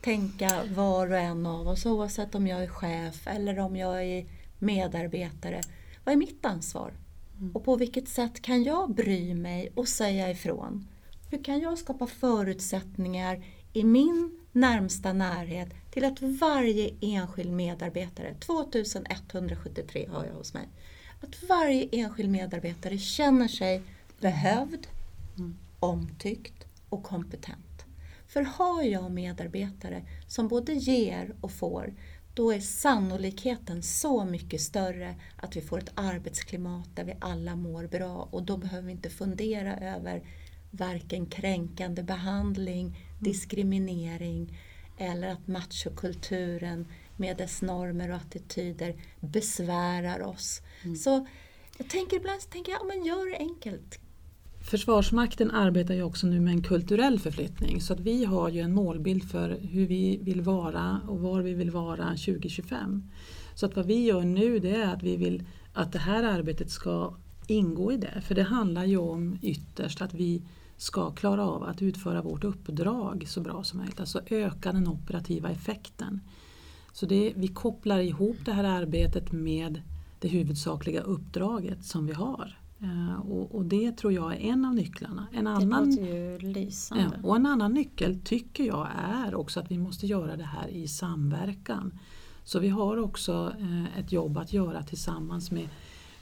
tänka 0.00 0.64
var 0.74 1.10
och 1.10 1.18
en 1.18 1.46
av 1.46 1.68
oss, 1.68 1.86
oavsett 1.86 2.34
om 2.34 2.46
jag 2.46 2.62
är 2.62 2.68
chef 2.68 3.26
eller 3.26 3.58
om 3.58 3.76
jag 3.76 4.04
är 4.04 4.26
medarbetare. 4.58 5.60
Vad 6.04 6.12
är 6.12 6.16
mitt 6.16 6.44
ansvar? 6.44 6.92
Mm. 7.38 7.56
Och 7.56 7.64
på 7.64 7.76
vilket 7.76 8.08
sätt 8.08 8.42
kan 8.42 8.62
jag 8.62 8.94
bry 8.94 9.34
mig 9.34 9.72
och 9.74 9.88
säga 9.88 10.30
ifrån? 10.30 10.88
Hur 11.30 11.44
kan 11.44 11.60
jag 11.60 11.78
skapa 11.78 12.06
förutsättningar 12.06 13.44
i 13.72 13.84
min 13.84 14.40
närmsta 14.56 15.12
närhet 15.12 15.68
till 15.90 16.04
att 16.04 16.22
varje 16.22 16.90
enskild 17.00 17.52
medarbetare, 17.52 18.34
2173 18.34 20.08
har 20.12 20.24
jag 20.24 20.32
hos 20.32 20.54
mig, 20.54 20.68
att 21.20 21.48
varje 21.48 21.88
enskild 21.92 22.30
medarbetare 22.30 22.98
känner 22.98 23.48
sig 23.48 23.82
behövd, 24.20 24.86
mm. 25.38 25.56
omtyckt 25.80 26.66
och 26.88 27.02
kompetent. 27.02 27.84
För 28.28 28.42
har 28.42 28.82
jag 28.82 29.10
medarbetare 29.10 30.02
som 30.26 30.48
både 30.48 30.72
ger 30.72 31.34
och 31.40 31.52
får, 31.52 31.94
då 32.34 32.52
är 32.52 32.60
sannolikheten 32.60 33.82
så 33.82 34.24
mycket 34.24 34.60
större 34.60 35.14
att 35.36 35.56
vi 35.56 35.60
får 35.60 35.78
ett 35.78 35.92
arbetsklimat 35.94 36.88
där 36.94 37.04
vi 37.04 37.16
alla 37.20 37.56
mår 37.56 37.86
bra 37.86 38.28
och 38.30 38.42
då 38.42 38.56
behöver 38.56 38.86
vi 38.86 38.92
inte 38.92 39.10
fundera 39.10 39.76
över 39.76 40.22
varken 40.76 41.26
kränkande 41.26 42.02
behandling, 42.02 42.86
mm. 42.86 42.98
diskriminering 43.18 44.58
eller 44.98 45.28
att 45.28 45.46
machokulturen 45.46 46.86
med 47.16 47.36
dess 47.36 47.62
normer 47.62 48.10
och 48.10 48.16
attityder 48.16 48.94
besvärar 49.20 50.22
oss. 50.22 50.62
Mm. 50.82 50.96
Så 50.96 51.26
jag 51.78 51.88
tänker 51.88 52.16
ibland 52.16 52.42
så 52.42 52.48
tänker 52.48 52.72
jag, 52.72 52.86
men 52.86 53.04
gör 53.04 53.30
det 53.30 53.38
enkelt. 53.38 54.00
Försvarsmakten 54.70 55.50
arbetar 55.50 55.94
ju 55.94 56.02
också 56.02 56.26
nu 56.26 56.40
med 56.40 56.52
en 56.52 56.62
kulturell 56.62 57.18
förflyttning 57.18 57.80
så 57.80 57.92
att 57.92 58.00
vi 58.00 58.24
har 58.24 58.48
ju 58.48 58.60
en 58.60 58.72
målbild 58.72 59.30
för 59.30 59.58
hur 59.60 59.86
vi 59.86 60.18
vill 60.22 60.40
vara 60.40 61.00
och 61.08 61.20
var 61.20 61.42
vi 61.42 61.54
vill 61.54 61.70
vara 61.70 62.08
2025. 62.08 63.10
Så 63.54 63.66
att 63.66 63.76
vad 63.76 63.86
vi 63.86 64.04
gör 64.04 64.22
nu 64.22 64.58
det 64.58 64.76
är 64.76 64.94
att 64.94 65.02
vi 65.02 65.16
vill 65.16 65.44
att 65.72 65.92
det 65.92 65.98
här 65.98 66.22
arbetet 66.22 66.70
ska 66.70 67.14
ingå 67.46 67.92
i 67.92 67.96
det. 67.96 68.22
För 68.26 68.34
det 68.34 68.42
handlar 68.42 68.84
ju 68.84 68.96
om 68.96 69.38
ytterst 69.42 70.02
att 70.02 70.14
vi 70.14 70.42
ska 70.76 71.10
klara 71.10 71.46
av 71.46 71.62
att 71.62 71.82
utföra 71.82 72.22
vårt 72.22 72.44
uppdrag 72.44 73.24
så 73.26 73.40
bra 73.40 73.64
som 73.64 73.78
möjligt, 73.78 74.00
alltså 74.00 74.20
öka 74.26 74.72
den 74.72 74.88
operativa 74.88 75.50
effekten. 75.50 76.20
Så 76.92 77.06
det, 77.06 77.32
vi 77.36 77.48
kopplar 77.48 77.98
ihop 77.98 78.36
det 78.44 78.52
här 78.52 78.64
arbetet 78.64 79.32
med 79.32 79.82
det 80.20 80.28
huvudsakliga 80.28 81.00
uppdraget 81.00 81.84
som 81.84 82.06
vi 82.06 82.12
har. 82.12 82.58
Uh, 82.82 83.30
och, 83.30 83.54
och, 83.54 83.64
det 83.64 83.92
tror 83.92 84.12
jag 84.12 84.32
är 84.32 84.36
en 84.36 84.64
av 84.64 84.74
nycklarna. 84.74 85.26
En 85.32 85.46
annan, 85.46 85.90
det 85.90 86.00
låter 86.00 86.14
ju 86.14 86.38
lysande. 86.38 87.10
Ja, 87.22 87.28
och 87.28 87.36
en 87.36 87.46
annan 87.46 87.72
nyckel 87.72 88.20
tycker 88.24 88.64
jag 88.64 88.88
är 88.96 89.34
också 89.34 89.60
att 89.60 89.70
vi 89.70 89.78
måste 89.78 90.06
göra 90.06 90.36
det 90.36 90.44
här 90.44 90.68
i 90.68 90.88
samverkan. 90.88 91.98
Så 92.44 92.58
vi 92.58 92.68
har 92.68 92.96
också 92.96 93.54
uh, 93.60 93.98
ett 93.98 94.12
jobb 94.12 94.38
att 94.38 94.52
göra 94.52 94.82
tillsammans 94.82 95.50
med 95.50 95.68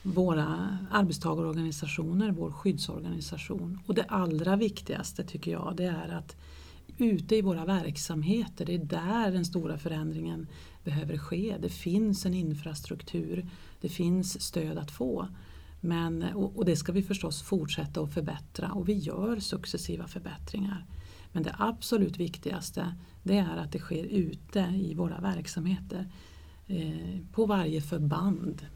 våra 0.04 0.78
arbetstagarorganisationer, 0.90 2.30
vår 2.30 2.50
skyddsorganisation. 2.50 3.80
Och 3.86 3.94
det 3.94 4.04
allra 4.04 4.56
viktigaste 4.56 5.24
tycker 5.24 5.50
jag 5.50 5.74
det 5.76 5.84
är 5.84 6.08
att 6.08 6.36
ute 6.98 7.36
i 7.36 7.42
våra 7.42 7.64
verksamheter, 7.64 8.64
det 8.64 8.74
är 8.74 8.78
där 8.78 9.32
den 9.32 9.44
stora 9.44 9.78
förändringen 9.78 10.46
behöver 10.84 11.18
ske. 11.18 11.56
Det 11.60 11.68
finns 11.68 12.26
en 12.26 12.34
infrastruktur, 12.34 13.46
det 13.80 13.88
finns 13.88 14.42
stöd 14.42 14.78
att 14.78 14.90
få. 14.90 15.28
Men, 15.80 16.22
och, 16.22 16.56
och 16.56 16.64
det 16.64 16.76
ska 16.76 16.92
vi 16.92 17.02
förstås 17.02 17.42
fortsätta 17.42 18.00
att 18.00 18.14
förbättra 18.14 18.72
och 18.72 18.88
vi 18.88 18.92
gör 18.92 19.38
successiva 19.38 20.06
förbättringar. 20.06 20.86
Men 21.32 21.42
det 21.42 21.56
absolut 21.58 22.16
viktigaste 22.16 22.94
det 23.22 23.38
är 23.38 23.56
att 23.56 23.72
det 23.72 23.78
sker 23.78 24.04
ute 24.04 24.60
i 24.60 24.94
våra 24.94 25.20
verksamheter. 25.20 26.08
Eh, 26.66 27.20
på 27.32 27.46
varje 27.46 27.80
förband. 27.80 28.66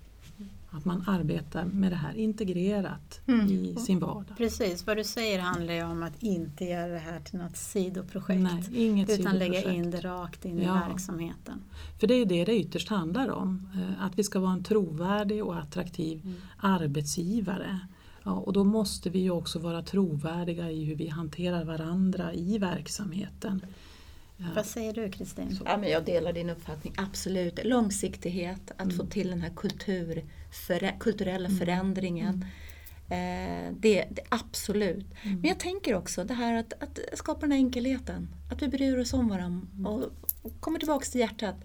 Att 0.70 0.84
man 0.84 1.04
arbetar 1.06 1.64
med 1.64 1.92
det 1.92 1.96
här 1.96 2.14
integrerat 2.16 3.20
mm. 3.26 3.46
i 3.46 3.76
sin 3.76 3.98
vardag. 3.98 4.36
Precis, 4.36 4.86
vad 4.86 4.96
du 4.96 5.04
säger 5.04 5.38
handlar 5.40 5.74
ju 5.74 5.82
om 5.84 6.02
att 6.02 6.22
inte 6.22 6.64
göra 6.64 6.92
det 6.92 6.98
här 6.98 7.20
till 7.20 7.38
något 7.38 7.56
sidoprojekt. 7.56 8.42
Nej, 8.42 8.86
inget 8.88 9.10
utan 9.10 9.16
sidoprojekt. 9.32 9.66
lägga 9.66 9.76
in 9.76 9.90
det 9.90 10.00
rakt 10.00 10.44
in 10.44 10.58
Ja. 10.58 10.84
i 10.86 10.88
verksamheten. 10.88 11.62
För 12.00 12.06
det 12.06 12.14
är 12.14 12.26
det 12.26 12.44
det 12.44 12.56
ytterst 12.58 12.88
handlar 12.88 13.28
om. 13.30 13.68
eh, 13.74 14.04
Att 14.04 14.18
vi 14.18 14.24
ska 14.24 14.40
vara 14.40 14.52
en 14.52 14.64
trovärdig 14.64 15.44
och 15.44 15.56
attraktiv 15.58 16.20
Mm. 16.24 16.36
arbetsgivare. 16.58 17.80
Ja, 18.22 18.32
och 18.32 18.52
då 18.52 18.64
måste 18.64 19.10
vi 19.10 19.18
ju 19.18 19.30
också 19.30 19.58
vara 19.58 19.82
trovärdiga 19.82 20.70
i 20.70 20.84
hur 20.84 20.94
vi 20.96 21.08
hanterar 21.08 21.64
varandra 21.64 22.34
i 22.34 22.58
verksamheten. 22.58 23.60
Ja. 24.40 24.46
Vad 24.56 24.66
säger 24.66 24.92
du 24.92 25.10
Kristin? 25.10 25.58
Ja, 25.64 25.76
men 25.76 25.90
jag 25.90 26.04
delar 26.04 26.32
din 26.32 26.50
uppfattning, 26.50 26.94
absolut. 26.96 27.64
Långsiktighet, 27.64 28.70
att 28.70 28.80
Mm. 28.82 28.96
få 28.96 29.06
till 29.06 29.30
den 29.30 29.40
här 29.42 29.50
kultur, 29.56 30.24
förä- 30.68 30.98
kulturella 30.98 31.48
förändringen. 31.50 32.44
Eh, 33.10 33.72
det, 33.72 34.04
det 34.10 34.22
Absolut. 34.28 35.06
Men 35.22 35.44
jag 35.44 35.58
tänker 35.58 35.94
också 35.94 36.24
det 36.24 36.34
här 36.34 36.54
att, 36.54 36.72
att 36.82 36.98
skapa 37.14 37.40
den 37.40 37.52
här 37.52 37.58
enkelheten. 37.58 38.28
Att 38.52 38.62
vi 38.62 38.68
bryr 38.68 38.98
oss 38.98 39.12
om 39.12 39.28
varandra 39.28 39.90
och, 39.90 40.02
och 40.42 40.60
kommer 40.60 40.78
tillbaka 40.78 41.04
till 41.04 41.20
hjärtat. 41.20 41.56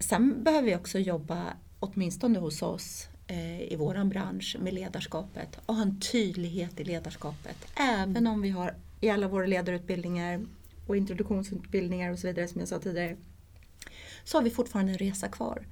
Sen 0.00 0.42
behöver 0.44 0.66
vi 0.68 0.76
också 0.76 0.98
jobba, 0.98 1.44
åtminstone 1.80 2.38
hos 2.38 2.62
oss 2.62 3.08
eh, 3.26 3.60
i 3.62 3.76
våran 3.76 4.08
bransch, 4.08 4.56
med 4.60 4.74
ledarskapet 4.74 5.58
och 5.66 5.74
ha 5.74 5.82
en 5.82 6.00
tydlighet 6.00 6.80
i 6.80 6.84
ledarskapet. 6.84 7.56
Även 7.76 8.26
om 8.26 8.40
vi 8.42 8.50
har 8.50 8.74
i 9.00 9.10
alla 9.10 9.28
våra 9.28 9.46
ledarutbildningar 9.46 10.40
och 10.86 10.96
introduktionsutbildningar 10.96 12.12
och 12.12 12.18
så 12.18 12.26
vidare 12.26 12.48
som 12.48 12.60
jag 12.60 12.68
sa 12.68 12.78
tidigare 12.78 13.16
så 14.24 14.38
har 14.38 14.42
vi 14.42 14.50
fortfarande 14.50 14.92
en 14.92 14.98
resa 14.98 15.28
kvar. 15.28 15.66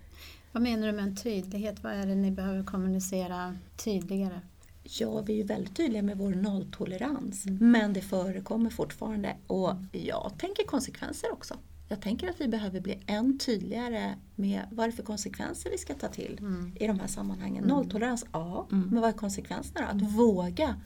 Vad 0.52 0.62
menar 0.62 0.86
du 0.86 0.92
med 0.92 1.04
en 1.04 1.16
tydlighet? 1.16 1.82
Vad 1.82 1.92
är 1.92 2.06
det 2.06 2.14
ni 2.14 2.30
behöver 2.30 2.64
kommunicera 2.64 3.56
tydligare? 3.76 4.40
Ja, 4.82 5.20
vi 5.20 5.32
är 5.32 5.36
ju 5.36 5.42
väldigt 5.42 5.76
tydliga 5.76 6.02
med 6.02 6.18
vår 6.18 6.30
nolltolerans 6.34 7.44
men 7.46 7.92
det 7.92 8.00
förekommer 8.00 8.70
fortfarande 8.70 9.36
och 9.46 9.74
jag 9.92 10.32
tänker 10.38 10.64
konsekvenser 10.64 11.32
också. 11.32 11.58
Jag 11.88 12.00
tänker 12.02 12.28
att 12.28 12.40
vi 12.40 12.48
behöver 12.48 12.80
bli 12.80 12.98
än 13.06 13.38
tydligare 13.38 14.14
med 14.34 14.60
vad 14.70 14.86
det 14.88 14.90
är 14.90 14.96
för 14.96 15.02
konsekvenser 15.02 15.70
vi 15.70 15.78
ska 15.78 15.94
ta 15.94 16.08
till 16.08 16.36
Mm. 16.40 16.72
i 16.80 16.86
de 16.86 17.00
här 17.00 17.06
sammanhangen. 17.06 17.64
Nolltolerans, 17.64 18.26
ja, 18.32 18.68
Mm. 18.72 18.88
men 18.88 19.00
vad 19.00 19.10
är 19.10 19.14
konsekvenserna 19.14 19.92
då? 19.92 20.04
Att 20.06 20.12
våga. 20.12 20.80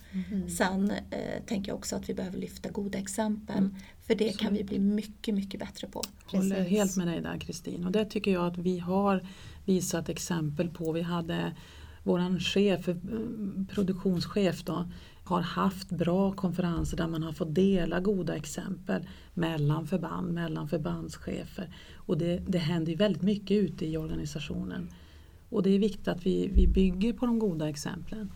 Sen 0.58 0.90
eh, 0.90 1.42
tänker 1.46 1.70
jag 1.70 1.76
också 1.78 1.96
att 1.96 2.08
vi 2.08 2.14
behöver 2.14 2.38
lyfta 2.38 2.70
goda 2.70 2.98
exempel 2.98 3.68
för 4.06 4.14
det 4.14 4.38
kan 4.38 4.54
vi 4.54 4.64
bli 4.64 4.78
mycket, 4.78 5.34
mycket 5.34 5.60
bättre 5.60 5.86
på. 5.88 6.02
håller 6.26 6.56
Precis. 6.56 6.70
helt 6.70 6.96
med 6.96 7.06
dig 7.06 7.20
där 7.20 7.38
Kristin. 7.38 7.84
Och 7.84 7.92
det 7.92 8.04
tycker 8.04 8.32
jag 8.32 8.46
att 8.46 8.58
vi 8.58 8.78
har 8.78 9.26
visat 9.64 10.08
exempel 10.08 10.68
på. 10.70 10.92
Vi 10.92 11.02
hade 11.02 11.52
våran 12.02 12.40
chef, 12.40 12.88
eh, 12.88 12.96
produktionschef 13.68 14.64
då, 14.64 14.90
har 15.24 15.40
haft 15.40 15.90
bra 15.90 16.32
konferenser 16.32 16.96
där 16.96 17.08
man 17.08 17.22
har 17.22 17.32
fått 17.32 17.54
dela 17.54 18.00
goda 18.00 18.36
exempel 18.36 19.08
mellan 19.34 19.86
förband, 19.86 20.32
mellan 20.32 20.68
förbandschefer. 20.68 21.76
Och 21.94 22.18
det, 22.18 22.38
det 22.48 22.58
händer 22.58 22.92
ju 22.92 22.98
väldigt 22.98 23.22
mycket 23.22 23.56
ute 23.56 23.86
i 23.86 23.96
organisationen. 23.96 24.90
Och 25.48 25.62
det 25.62 25.70
är 25.70 25.78
viktigt 25.78 26.08
att 26.08 26.26
vi, 26.26 26.50
vi 26.54 26.66
bygger 26.66 27.12
på 27.12 27.26
de 27.26 27.38
goda 27.38 27.68
exemplen. 27.68 28.30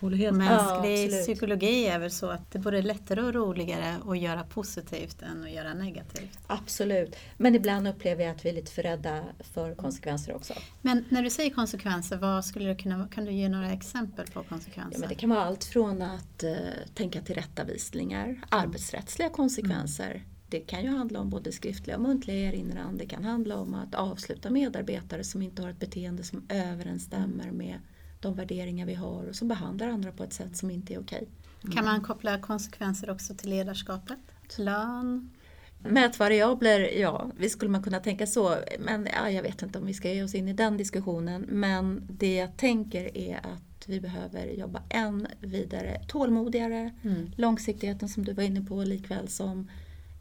Med. 0.00 0.32
Mänsklig 0.32 1.04
absolut. 1.04 1.22
psykologi 1.22 1.86
är 1.86 1.98
väl 1.98 2.10
så 2.10 2.30
att 2.30 2.50
det 2.50 2.58
är 2.58 2.62
både 2.62 2.82
lättare 2.82 3.20
och 3.20 3.34
roligare 3.34 3.96
att 4.08 4.18
göra 4.18 4.42
positivt 4.42 5.22
än 5.22 5.44
att 5.44 5.50
göra 5.50 5.74
negativt. 5.74 6.38
Absolut. 6.46 7.16
Men 7.36 7.54
ibland 7.54 7.88
upplever 7.88 8.24
jag 8.24 8.36
att 8.36 8.44
vi 8.44 8.48
är 8.48 8.52
lite 8.52 8.72
för 8.72 8.82
rädda 8.82 9.24
för 9.40 9.74
konsekvenser 9.74 10.34
också. 10.34 10.54
Men 10.82 11.04
när 11.08 11.22
du 11.22 11.30
säger 11.30 11.50
konsekvenser, 11.50 12.16
vad 12.16 12.44
skulle 12.44 12.68
det 12.68 12.74
kunna, 12.74 13.08
kan 13.08 13.24
du 13.24 13.32
ge 13.32 13.48
några 13.48 13.72
exempel 13.72 14.26
på 14.26 14.42
konsekvenser? 14.42 14.92
Ja, 14.92 15.00
men 15.00 15.08
det 15.08 15.14
kan 15.14 15.30
vara 15.30 15.44
allt 15.44 15.64
från 15.64 16.02
att 16.02 16.42
eh, 16.42 16.52
tänka 16.94 17.20
tillrättavisningar, 17.20 18.40
arbetsrättsliga 18.48 19.28
konsekvenser. 19.28 20.24
Det 20.50 20.60
kan 20.60 20.82
ju 20.82 20.88
handla 20.88 21.20
om 21.20 21.30
både 21.30 21.52
skriftliga 21.52 21.96
och 21.96 22.02
muntliga 22.02 22.36
erinran. 22.36 22.96
Det 22.98 23.06
kan 23.06 23.24
handla 23.24 23.56
om 23.56 23.74
att 23.74 23.94
avsluta 23.94 24.50
medarbetare 24.50 25.24
som 25.24 25.42
inte 25.42 25.62
har 25.62 25.70
ett 25.70 25.80
beteende 25.80 26.22
som 26.22 26.46
överensstämmer 26.48 27.50
med 27.50 27.78
de 28.20 28.34
värderingar 28.34 28.86
vi 28.86 28.94
har 28.94 29.28
och 29.28 29.34
som 29.36 29.48
behandlar 29.48 29.88
andra 29.88 30.12
på 30.12 30.24
ett 30.24 30.32
sätt 30.32 30.56
som 30.56 30.70
inte 30.70 30.94
är 30.94 31.00
okej. 31.00 31.28
Kan 31.74 31.84
man 31.84 32.00
koppla 32.00 32.38
konsekvenser 32.38 33.10
också 33.10 33.34
till 33.34 33.50
ledarskapet? 33.50 34.18
Lön? 34.56 35.30
Mätvariabler, 35.78 36.80
ja, 37.00 37.30
visst 37.38 37.56
skulle 37.56 37.70
man 37.70 37.82
kunna 37.82 38.00
tänka 38.00 38.26
så. 38.26 38.54
Men 38.78 39.08
ja, 39.14 39.30
jag 39.30 39.42
vet 39.42 39.62
inte 39.62 39.78
om 39.78 39.86
vi 39.86 39.94
ska 39.94 40.12
ge 40.12 40.22
oss 40.22 40.34
in 40.34 40.48
i 40.48 40.52
den 40.52 40.76
diskussionen. 40.76 41.42
Men 41.42 42.02
det 42.10 42.34
jag 42.34 42.56
tänker 42.56 43.16
är 43.18 43.36
att 43.36 43.88
vi 43.88 44.00
behöver 44.00 44.46
jobba 44.46 44.82
än 44.90 45.26
vidare, 45.40 46.00
tålmodigare, 46.08 46.94
Mm. 47.02 47.30
långsiktigheten 47.36 48.08
som 48.08 48.24
du 48.24 48.32
var 48.32 48.42
inne 48.42 48.60
på 48.62 48.82
likväl 48.84 49.28
som 49.28 49.70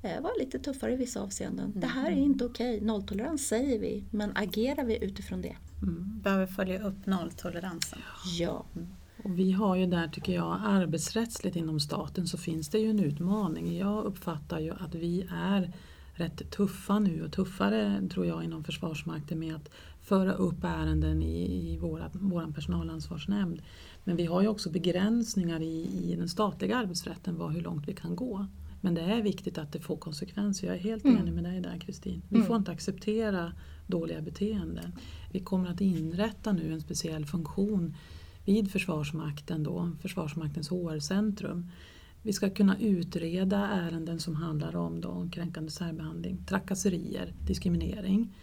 eh, 0.03 0.21
var 0.21 0.39
lite 0.39 0.60
tuffare 0.60 0.93
i 0.93 0.95
vissa 0.95 1.21
avseenden. 1.21 1.73
Det 1.75 1.88
här 1.88 2.12
är 2.12 2.15
inte 2.15 2.45
okej, 2.45 2.81
nolltolerans 2.81 3.47
säger 3.47 3.79
vi, 3.79 4.03
men 4.12 4.31
agerar 4.36 4.83
vi 4.83 5.03
utifrån 5.03 5.41
det? 5.41 5.55
Mm. 5.81 6.19
Behöver 6.23 6.45
följa 6.47 6.83
upp 6.87 7.05
nolltoleransen. 7.05 7.99
Ja. 8.39 8.65
Och 9.23 9.39
vi 9.39 9.51
har 9.51 9.75
ju 9.75 9.85
där 9.85 10.07
tycker 10.07 10.33
jag 10.33 10.59
arbetsrättsligt 10.65 11.55
inom 11.55 11.79
staten 11.79 12.27
så 12.27 12.37
finns 12.37 12.69
det 12.69 12.79
ju 12.79 12.89
en 12.89 12.99
utmaning. 12.99 13.77
Jag 13.77 14.03
uppfattar 14.05 14.59
ju 14.59 14.71
att 14.71 14.95
vi 14.95 15.27
är 15.31 15.71
rätt 16.13 16.51
tuffa 16.51 16.99
nu 16.99 17.23
och 17.25 17.31
tuffare 17.31 18.01
tror 18.11 18.25
jag 18.25 18.43
inom 18.43 18.63
Försvarsmakten 18.63 19.39
med 19.39 19.55
att 19.55 19.69
föra 20.01 20.33
upp 20.33 20.63
ärenden 20.63 21.21
i, 21.21 21.71
i 21.73 21.77
våra, 21.77 22.09
vår 22.13 22.51
personalansvarsnämnd. 22.55 23.61
Men 24.03 24.15
vi 24.15 24.25
har 24.25 24.41
ju 24.41 24.47
också 24.47 24.69
begränsningar 24.69 25.61
i, 25.61 25.89
i 26.11 26.15
den 26.15 26.29
statliga 26.29 26.77
arbetsrätten 26.77 27.37
vad, 27.37 27.53
hur 27.53 27.61
långt 27.61 27.87
vi 27.87 27.93
kan 27.93 28.15
gå. 28.15 28.45
Men 28.81 28.93
det 28.93 29.01
är 29.01 29.21
viktigt 29.21 29.57
att 29.57 29.71
det 29.71 29.79
får 29.79 29.97
konsekvenser. 29.97 30.67
Jag 30.67 30.75
är 30.75 30.79
helt 30.79 31.05
Mm. 31.05 31.17
enig 31.17 31.33
med 31.33 31.43
dig 31.43 31.61
där 31.61 31.79
Kristin. 31.79 32.21
Vi 32.29 32.35
Mm. 32.35 32.47
får 32.47 32.55
inte 32.55 32.71
acceptera 32.71 33.53
dåliga 33.87 34.21
beteenden. 34.21 34.91
Vi 35.38 35.43
kommer 35.43 35.69
att 35.69 35.82
inrätta 35.82 36.52
nu 36.52 36.73
en 36.73 36.82
speciell 36.82 37.26
funktion 37.26 37.95
vid 38.45 38.71
Försvarsmakten, 38.71 39.63
då, 39.63 39.91
Försvarsmaktens 40.02 40.69
HR-centrum. 40.69 41.71
Vi 42.21 42.34
ska 42.34 42.50
kunna 42.50 42.80
utreda 42.80 43.58
ärenden 43.58 44.19
som 44.19 44.36
handlar 44.36 44.76
om 44.76 45.02
då, 45.02 45.30
kränkande 45.32 45.71
särbehandling, 45.71 46.45
trakasserier, 46.45 47.34
diskriminering. 47.47 48.34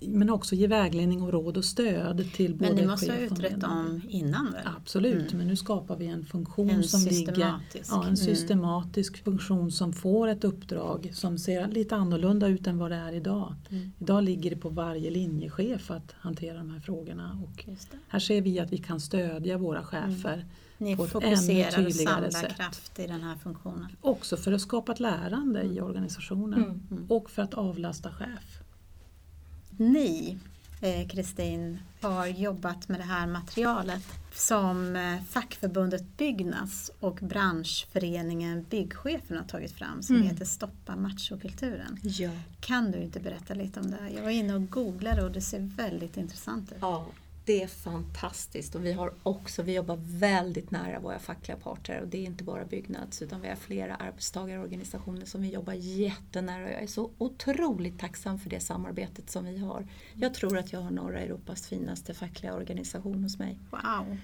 Men 0.00 0.30
också 0.30 0.54
ge 0.54 0.66
vägledning 0.66 1.22
och 1.22 1.32
råd 1.32 1.56
och 1.56 1.64
stöd 1.64 2.32
till 2.34 2.54
både 2.54 2.66
Men 2.70 2.76
ni 2.76 2.86
måste 2.86 3.12
ha 3.12 3.18
utrett 3.18 3.60
dem 3.60 4.02
innan 4.08 4.52
väl? 4.52 4.66
Absolut, 4.76 5.32
men 5.32 5.46
nu 5.46 5.56
skapar 5.56 5.96
vi 5.96 6.06
en 6.06 6.24
funktion 6.26 6.70
En 6.70 6.84
som 6.84 7.00
ligger. 7.04 7.38
Ja, 7.38 7.60
en 7.92 8.02
Mm. 8.02 8.16
systematisk 8.16 9.24
funktion 9.24 9.72
som 9.72 9.92
får 9.92 10.28
ett 10.28 10.44
uppdrag 10.44 11.10
som 11.14 11.38
ser 11.38 11.68
lite 11.68 11.96
annorlunda 11.96 12.46
ut 12.48 12.66
än 12.66 12.78
vad 12.78 12.90
det 12.90 12.96
är 12.96 13.12
idag. 13.12 13.54
Mm. 13.70 13.92
Idag 13.98 14.24
ligger 14.24 14.50
det 14.50 14.56
på 14.56 14.68
varje 14.68 15.10
linjechef 15.10 15.90
att 15.90 16.14
hantera 16.18 16.58
de 16.58 16.70
här 16.70 16.80
frågorna. 16.80 17.38
Och 17.44 17.64
här 18.08 18.18
ser 18.18 18.42
vi 18.42 18.60
att 18.60 18.72
vi 18.72 18.78
kan 18.78 19.00
stödja 19.00 19.58
våra 19.58 19.82
chefer 19.82 20.46
Ni 20.78 20.96
på 20.96 21.04
ett 21.04 21.10
fokuserar 21.10 21.86
och 21.86 21.92
samlar 21.92 22.30
sätt. 22.30 22.56
kraft 22.56 22.98
i 22.98 23.06
den 23.06 23.20
här 23.22 23.36
funktionen. 23.36 23.86
Också 24.00 24.36
för 24.36 24.52
att 24.52 24.60
skapa 24.60 24.92
ett 24.92 25.00
lärande 25.00 25.62
i 25.62 25.80
organisationen 25.80 26.62
Mm. 26.90 27.06
och 27.08 27.30
för 27.30 27.42
att 27.42 27.54
avlasta 27.54 28.10
chef. 28.12 28.58
Ni, 29.80 30.38
eh, 30.80 31.08
Kristin, 31.08 31.78
har 32.00 32.26
jobbat 32.26 32.88
med 32.88 33.00
det 33.00 33.04
här 33.04 33.26
materialet 33.26 34.02
som 34.34 34.96
eh, 34.96 35.22
fackförbundet 35.30 36.16
Byggnads 36.16 36.90
och 37.00 37.14
branschföreningen 37.22 38.66
Byggchefen 38.70 39.36
har 39.36 39.44
tagit 39.44 39.72
fram 39.72 40.02
som 40.02 40.16
Mm. 40.16 40.28
heter 40.28 40.44
Stoppa 40.44 40.96
machokulturen. 40.96 41.98
Ja. 42.02 42.30
Kan 42.60 42.90
du 42.90 42.98
inte 42.98 43.20
berätta 43.20 43.54
lite 43.54 43.80
om 43.80 43.90
det? 43.90 44.10
Jag 44.16 44.22
var 44.22 44.30
inne 44.30 44.54
och 44.54 44.70
googlade 44.70 45.22
och 45.24 45.32
det 45.32 45.40
ser 45.40 45.58
väldigt 45.60 46.16
intressant 46.16 46.72
ut. 46.72 46.78
Ja, 46.80 47.06
det 47.48 47.62
är 47.62 47.66
fantastiskt 47.66 48.74
och 48.74 48.84
vi 48.84 48.92
har 48.92 49.12
också, 49.22 49.62
vi 49.62 49.74
jobbar 49.74 49.98
väldigt 50.02 50.70
nära 50.70 51.00
våra 51.00 51.18
fackliga 51.18 51.56
parter 51.56 52.00
och 52.00 52.08
det 52.08 52.18
är 52.18 52.24
inte 52.24 52.44
bara 52.44 52.64
Byggnads 52.64 53.22
utan 53.22 53.40
vi 53.40 53.48
har 53.48 53.56
flera 53.56 53.94
arbetstagarorganisationer 53.94 55.26
som 55.26 55.42
vi 55.42 55.48
jobbar 55.48 55.72
jättenära 55.72 56.64
och 56.64 56.70
jag 56.70 56.82
är 56.82 56.86
så 56.86 57.10
otroligt 57.18 57.98
tacksam 57.98 58.38
för 58.38 58.50
det 58.50 58.60
samarbetet 58.60 59.30
som 59.30 59.44
vi 59.44 59.58
har. 59.58 59.88
Jag 60.14 60.34
tror 60.34 60.58
att 60.58 60.72
jag 60.72 60.80
har 60.80 60.90
norra 60.90 61.20
Europas 61.20 61.66
finaste 61.66 62.14
fackliga 62.14 62.54
organisation 62.54 63.22
hos 63.22 63.38
mig. 63.38 63.58
Wow! 63.70 64.16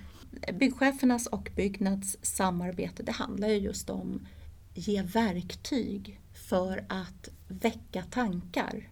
Byggchefernas 0.58 1.26
och 1.26 1.50
Byggnads 1.56 2.16
samarbete 2.22 3.02
det 3.02 3.12
handlar 3.12 3.48
ju 3.48 3.58
just 3.58 3.90
om 3.90 4.26
ge 4.74 5.02
verktyg 5.02 6.20
för 6.48 6.84
att 6.88 7.28
väcka 7.48 8.02
tankar 8.02 8.88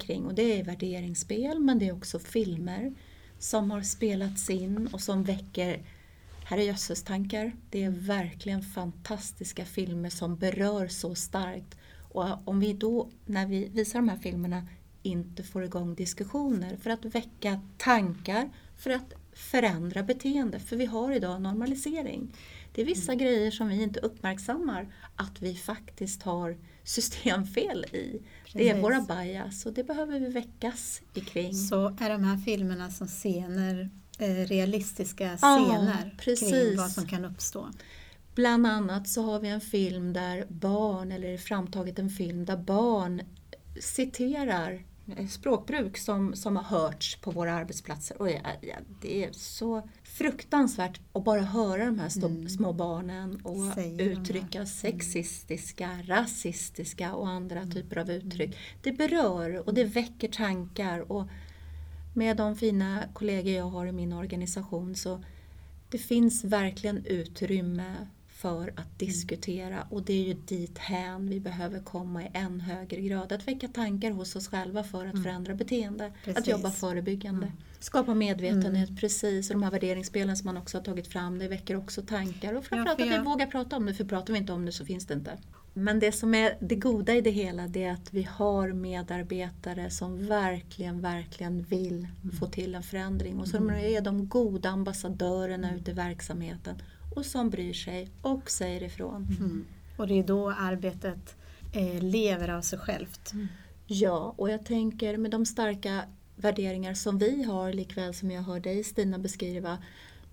kring 0.00 0.24
och 0.24 0.34
det 0.34 0.60
är 0.60 0.64
värderingsspel 0.64 1.60
men 1.60 1.78
det 1.78 1.88
är 1.88 1.92
också 1.92 2.18
filmer 2.18 2.94
som 3.42 3.70
har 3.70 3.82
spelats 3.82 4.50
in 4.50 4.88
och 4.92 5.00
som 5.00 5.24
väcker 5.24 5.82
herrejösses 6.44 7.02
tankar. 7.02 7.52
Det 7.70 7.84
är 7.84 7.90
verkligen 7.90 8.62
fantastiska 8.62 9.64
filmer 9.64 10.10
som 10.10 10.36
berör 10.36 10.88
så 10.88 11.14
starkt. 11.14 11.78
Och 12.12 12.48
om 12.48 12.60
vi 12.60 12.72
då, 12.72 13.08
när 13.26 13.46
vi 13.46 13.68
visar 13.68 13.98
de 13.98 14.08
här 14.08 14.16
filmerna, 14.16 14.66
inte 15.02 15.42
får 15.42 15.64
igång 15.64 15.94
diskussioner 15.94 16.76
för 16.76 16.90
att 16.90 17.04
väcka 17.04 17.60
tankar, 17.78 18.50
för 18.76 18.90
att 18.90 19.14
förändra 19.32 20.02
beteende. 20.02 20.60
För 20.60 20.76
vi 20.76 20.86
har 20.86 21.12
idag 21.12 21.42
normalisering. 21.42 22.36
Det 22.72 22.82
är 22.82 22.86
vissa 22.86 23.12
mm. 23.12 23.24
grejer 23.24 23.50
som 23.50 23.68
vi 23.68 23.82
inte 23.82 24.00
uppmärksammar 24.00 24.94
att 25.16 25.42
vi 25.42 25.54
faktiskt 25.54 26.22
har 26.22 26.58
systemfel 26.84 27.84
i. 27.84 28.22
Precis. 28.44 28.52
Det 28.52 28.68
är 28.68 28.80
våra 28.80 29.00
bias 29.00 29.66
och 29.66 29.72
det 29.72 29.84
behöver 29.84 30.20
vi 30.20 30.28
väckas 30.28 31.02
ikring. 31.14 31.54
Så 31.54 31.96
är 32.00 32.10
de 32.10 32.24
här 32.24 32.36
filmerna 32.36 32.90
som 32.90 33.06
scener, 33.06 33.90
eh, 34.18 34.34
realistiska 34.34 35.36
scener 35.36 36.16
ja, 36.26 36.36
kring 36.36 36.76
vad 36.76 36.90
som 36.90 37.06
kan 37.06 37.24
uppstå? 37.24 37.68
Bland 38.34 38.66
annat 38.66 39.08
så 39.08 39.22
har 39.22 39.40
vi 39.40 39.48
en 39.48 39.60
film 39.60 40.12
där 40.12 40.46
barn, 40.48 41.12
eller 41.12 41.38
framtagit 41.38 41.98
en 41.98 42.10
film 42.10 42.44
där 42.44 42.56
barn 42.56 43.22
citerar 43.80 44.84
språkbruk 45.30 45.98
som, 45.98 46.34
som 46.34 46.56
har 46.56 46.62
hörts 46.62 47.16
på 47.16 47.30
våra 47.30 47.54
arbetsplatser. 47.54 48.22
Och 48.22 48.30
ja, 48.30 48.40
ja, 48.60 48.76
det 49.00 49.24
är 49.24 49.32
så 49.32 49.88
fruktansvärt 50.02 51.00
att 51.12 51.24
bara 51.24 51.40
höra 51.40 51.84
de 51.84 51.98
här 51.98 52.08
stå, 52.08 52.26
mm. 52.26 52.48
små 52.48 52.72
barnen 52.72 53.40
och 53.44 53.74
Säger 53.74 54.00
uttrycka 54.00 54.58
mm. 54.58 54.66
sexistiska, 54.66 55.90
rasistiska 56.06 57.14
och 57.14 57.28
andra 57.28 57.58
mm. 57.58 57.70
typer 57.70 57.98
av 57.98 58.10
uttryck. 58.10 58.48
Mm. 58.48 58.58
Det 58.82 58.92
berör 58.92 59.68
och 59.68 59.74
det 59.74 59.84
väcker 59.84 60.28
tankar. 60.28 61.12
Och 61.12 61.28
med 62.14 62.36
de 62.36 62.56
fina 62.56 63.04
kollegor 63.14 63.52
jag 63.52 63.64
har 63.64 63.86
i 63.86 63.92
min 63.92 64.12
organisation 64.12 64.94
så 64.94 65.24
det 65.90 65.98
finns 65.98 66.44
verkligen 66.44 67.06
utrymme 67.06 68.06
för 68.42 68.68
att 68.68 68.78
mm. 68.78 68.88
diskutera 68.96 69.86
och 69.90 70.02
det 70.02 70.12
är 70.12 70.26
ju 70.26 70.34
dit 70.34 70.78
hän 70.78 71.28
vi 71.28 71.40
behöver 71.40 71.80
komma 71.80 72.22
i 72.22 72.30
än 72.34 72.60
högre 72.60 73.00
grad. 73.00 73.32
Att 73.32 73.48
väcka 73.48 73.68
tankar 73.68 74.10
hos 74.10 74.36
oss 74.36 74.48
själva 74.48 74.84
för 74.84 75.06
att 75.06 75.12
mm. 75.12 75.22
förändra 75.22 75.54
beteende. 75.54 76.12
Precis. 76.24 76.42
Att 76.42 76.48
jobba 76.48 76.70
förebyggande. 76.70 77.46
Mm. 77.46 77.58
Skapa 77.78 78.14
medvetenhet, 78.14 78.88
mm. 78.88 78.96
precis. 78.96 79.50
Och 79.50 79.54
de 79.54 79.62
här 79.62 79.70
värderingsspelen 79.70 80.36
som 80.36 80.46
man 80.46 80.56
också 80.56 80.78
har 80.78 80.84
tagit 80.84 81.06
fram, 81.06 81.38
det 81.38 81.48
väcker 81.48 81.76
också 81.76 82.02
tankar. 82.02 82.54
Och 82.54 82.64
framförallt 82.64 83.00
ja, 83.00 83.06
för 83.06 83.14
att 83.14 83.20
vi 83.20 83.24
vågar 83.24 83.46
prata 83.46 83.76
om 83.76 83.86
det, 83.86 83.94
för 83.94 84.04
pratar 84.04 84.32
vi 84.32 84.38
inte 84.38 84.52
om 84.52 84.66
det 84.66 84.72
så 84.72 84.84
finns 84.84 85.06
det 85.06 85.14
inte. 85.14 85.38
Men 85.74 86.00
det 86.00 86.12
som 86.12 86.34
är 86.34 86.56
det 86.60 86.76
goda 86.76 87.14
i 87.14 87.20
det 87.20 87.30
hela 87.30 87.66
det 87.66 87.84
är 87.84 87.92
att 87.92 88.14
vi 88.14 88.22
har 88.22 88.72
medarbetare 88.72 89.90
som 89.90 90.26
verkligen, 90.26 91.00
verkligen 91.00 91.62
vill 91.62 92.08
mm. 92.22 92.36
få 92.36 92.46
till 92.46 92.74
en 92.74 92.82
förändring. 92.82 93.40
Och 93.40 93.48
som 93.48 93.70
mm. 93.70 93.94
är 93.94 94.00
de 94.00 94.28
goda 94.28 94.68
ambassadörerna 94.68 95.74
ute 95.74 95.90
i 95.90 95.94
verksamheten 95.94 96.82
och 97.16 97.26
som 97.26 97.50
bryr 97.50 97.72
sig 97.72 98.10
och 98.22 98.50
säger 98.50 98.82
ifrån. 98.82 99.36
Mm. 99.40 99.64
Och 99.96 100.06
det 100.06 100.18
är 100.18 100.24
då 100.24 100.50
arbetet 100.50 101.36
eh, 101.72 102.02
lever 102.02 102.48
av 102.48 102.60
sig 102.60 102.78
självt. 102.78 103.32
Mm. 103.32 103.48
Ja, 103.86 104.34
och 104.36 104.50
jag 104.50 104.64
tänker 104.64 105.16
med 105.16 105.30
de 105.30 105.46
starka 105.46 106.02
värderingar 106.36 106.94
som 106.94 107.18
vi 107.18 107.42
har, 107.42 107.72
likväl 107.72 108.14
som 108.14 108.30
jag 108.30 108.42
hör 108.42 108.60
dig 108.60 108.84
Stina 108.84 109.18
beskriva, 109.18 109.78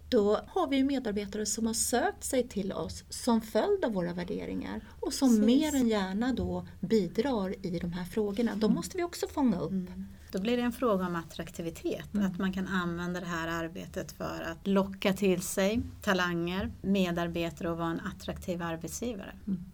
då 0.10 0.40
har 0.48 0.68
vi 0.68 0.84
medarbetare 0.84 1.46
som 1.46 1.68
har 1.68 1.74
sökt 1.74 2.24
sig 2.24 2.48
till 2.48 2.74
oss 2.74 3.04
som 3.10 3.42
följd 3.42 3.86
av 3.86 3.94
våra 3.94 4.14
värderingar 4.14 4.82
och 5.00 5.14
som 5.14 5.30
Precis. 5.30 5.46
mer 5.46 5.76
än 5.76 5.88
gärna 5.88 6.34
då 6.34 6.68
bidrar 6.80 7.66
i 7.66 7.80
de 7.80 7.94
här 7.94 8.06
frågorna. 8.06 8.52
De 8.56 8.64
mm. 8.64 8.76
måste 8.76 8.98
vi 8.98 9.04
också 9.04 9.28
fånga 9.28 9.60
upp. 9.60 9.72
Mm. 9.72 10.06
Då 10.32 10.40
blir 10.40 10.58
det 10.58 10.64
en 10.64 10.72
fråga 10.72 11.06
om 11.06 11.16
attraktivitet, 11.16 12.14
mm. 12.14 12.26
att 12.26 12.38
man 12.38 12.54
kan 12.54 12.68
använda 12.68 13.20
det 13.20 13.26
här 13.26 13.48
arbetet 13.48 14.12
för 14.12 14.42
att 14.52 14.68
locka 14.68 15.14
till 15.14 15.42
sig 15.42 15.82
talanger, 16.02 16.72
medarbetare 16.82 17.70
och 17.70 17.78
vara 17.78 17.90
en 17.90 18.00
attraktiv 18.00 18.62
arbetsgivare. 18.62 19.34
Mm. 19.48 19.66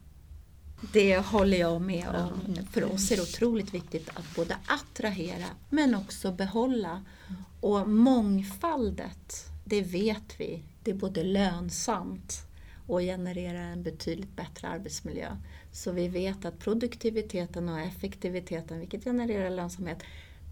Det 0.94 1.18
håller 1.18 1.58
jag 1.58 1.82
med 1.82 2.08
om. 2.08 2.56
För 2.72 2.94
oss 2.94 3.12
är 3.12 3.16
det 3.16 3.22
otroligt 3.22 3.74
viktigt 3.74 4.10
att 4.10 4.36
både 4.36 4.58
attrahera 4.68 5.46
men 5.70 5.96
också 5.96 6.32
behålla. 6.32 7.06
Och 7.62 7.90
mångfaldet, 7.90 9.46
det 9.66 9.82
vet 9.82 10.40
vi, 10.40 10.64
det 10.84 10.92
är 10.92 10.96
både 10.96 11.24
lönsamt 11.24 12.42
och 12.88 13.00
genererar 13.00 13.62
en 13.62 13.84
betydligt 13.84 14.36
bättre 14.36 14.68
arbetsmiljö. 14.68 15.38
Så 15.72 15.92
vi 15.92 16.08
vet 16.08 16.46
att 16.46 16.60
produktiviteten 16.60 17.70
och 17.70 17.80
effektiviteten, 17.80 18.80
vilket 18.80 19.04
genererar 19.04 19.50
lönsamhet, 19.50 20.04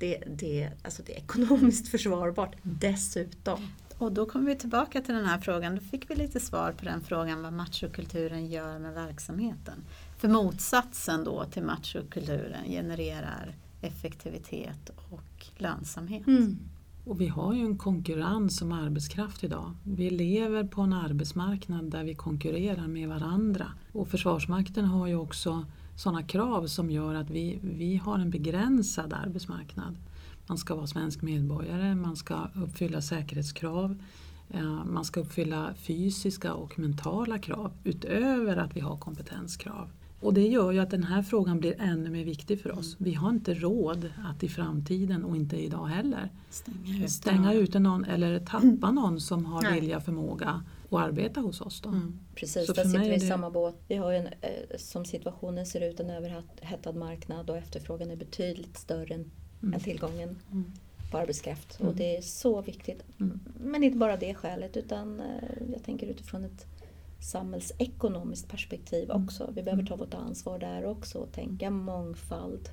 det, 0.04 0.24
det, 0.28 0.70
alltså 0.84 1.04
det 1.06 1.13
är 1.13 1.18
ekonomiskt 1.18 1.88
försvarbart 1.92 2.56
dessutom. 2.62 3.68
Och 3.98 4.12
då 4.12 4.26
kommer 4.26 4.46
vi 4.46 4.56
tillbaka 4.56 5.02
till 5.02 5.16
den 5.16 5.26
här 5.26 5.39
frågan. 5.39 5.76
Då 5.76 5.82
fick 5.82 6.10
vi 6.10 6.16
lite 6.16 6.39
svar 6.39 6.72
på 6.72 6.86
den 6.86 7.02
frågan 7.02 7.42
vad 7.44 7.54
machokulturen 7.54 8.48
gör 8.48 8.80
med 8.80 8.94
verksamheten. 8.94 9.84
För 10.18 10.28
motsatsen 10.28 11.24
då 11.24 11.46
till 11.46 11.63
machokulturen 11.63 12.66
genererar 12.66 13.56
effektivitet 13.82 14.92
och 15.10 15.46
lönsamhet. 15.58 16.28
Mm. 16.28 16.58
Och 17.06 17.22
vi 17.22 17.28
har 17.28 17.54
ju 17.54 17.62
en 17.62 17.78
konkurrens 17.78 18.62
om 18.62 18.72
arbetskraft 18.72 19.44
idag. 19.44 19.72
Vi 19.84 20.10
lever 20.10 20.63
på 20.63 20.82
en 20.82 20.94
arbetsmarknad 20.94 21.92
där 21.92 22.04
vi 22.04 22.16
konkurrerar 22.16 22.88
med 22.88 23.10
varandra. 23.10 23.66
Och 23.92 24.08
Försvarsmakten 24.08 24.86
har 24.86 25.08
ju 25.08 25.16
också 25.16 25.66
sådana 25.95 26.23
krav 26.23 26.67
som 26.67 26.91
gör 26.91 27.15
att 27.15 27.29
vi, 27.29 27.60
vi 27.63 27.95
har 27.95 28.19
en 28.19 28.29
begränsad 28.29 29.13
arbetsmarknad. 29.13 29.97
Man 30.47 30.58
ska 30.58 30.75
vara 30.75 30.88
svensk 30.88 31.21
medborgare, 31.21 31.95
man 31.95 32.15
ska 32.15 32.47
uppfylla 32.56 33.01
säkerhetskrav, 33.01 34.01
eh, 34.49 34.86
man 34.86 35.06
ska 35.06 35.19
uppfylla 35.19 35.73
fysiska 35.75 36.53
och 36.53 36.79
mentala 36.79 37.39
krav 37.39 37.71
utöver 37.84 38.58
att 38.58 38.75
vi 38.75 38.79
har 38.79 38.97
kompetenskrav. 38.97 39.89
Och 40.19 40.34
det 40.34 40.47
gör 40.47 40.71
ju 40.71 40.79
att 40.79 40.89
den 40.89 41.03
här 41.03 41.21
frågan 41.21 41.60
blir 41.60 41.75
ännu 41.79 42.10
mer 42.10 42.25
viktig 42.25 42.62
för 42.62 42.77
oss. 42.79 42.95
Vi 42.99 43.13
har 43.13 43.29
inte 43.29 43.53
råd 43.53 44.10
att 44.25 44.43
i 44.43 44.49
framtiden, 44.49 45.23
och 45.23 45.36
inte 45.36 45.58
idag 45.58 45.86
heller, 45.86 46.29
stänga, 46.49 47.08
stänga 47.08 47.53
ute 47.53 47.79
någon 47.79 48.06
eller 48.06 48.39
tappa 48.39 48.91
någon 48.91 49.19
som 49.19 49.45
har 49.45 49.71
vilja 49.71 49.97
och 49.97 50.03
förmåga 50.03 50.63
att 50.97 51.08
arbeta 51.08 51.41
hos 51.41 51.62
oss. 51.62 51.82
Då. 51.82 51.89
Mm. 51.89 52.19
Precis, 52.36 52.67
så 52.67 52.73
där 52.73 52.84
sitter 52.84 53.10
vi 53.10 53.15
i 53.15 53.19
samma 53.19 53.49
båt. 53.49 53.75
Vi 53.88 53.95
har 53.95 54.13
en, 54.13 54.27
eh, 54.27 54.77
som 54.77 55.06
situationen 55.06 55.65
ser 55.65 55.82
ut 55.82 55.99
en 55.99 56.10
överhettad 56.10 56.91
marknad 56.91 57.49
och 57.49 57.58
efterfrågan 57.58 58.12
är 58.12 58.15
betydligt 58.15 58.77
större 58.77 59.13
än, 59.13 59.32
mm. 59.63 59.79
tillgången 59.79 60.39
mm. 60.51 60.71
på 61.12 61.17
arbetskraft. 61.17 61.75
Och 61.75 61.82
mm. 61.82 61.95
det 61.95 62.17
är 62.17 62.21
så 62.21 62.62
viktigt. 62.62 63.03
Mm. 63.19 63.39
Men 63.60 63.84
inte 63.84 63.97
bara 63.97 64.17
det 64.17 64.34
skälet 64.34 64.77
utan 64.77 65.19
eh, 65.19 65.25
jag 65.73 65.84
tänker 65.84 66.08
utifrån 66.08 66.43
ett 66.43 66.65
samhällsekonomiskt 67.19 68.49
perspektiv 68.49 69.12
mm. 69.12 69.23
också. 69.23 69.51
Vi 69.56 69.63
behöver 69.63 69.86
ta 69.86 69.95
vårt 69.95 70.13
ansvar 70.13 70.60
där 70.60 70.86
också 70.86 71.19
och 71.19 71.32
tänka 71.32 71.69
mångfald. 71.69 72.69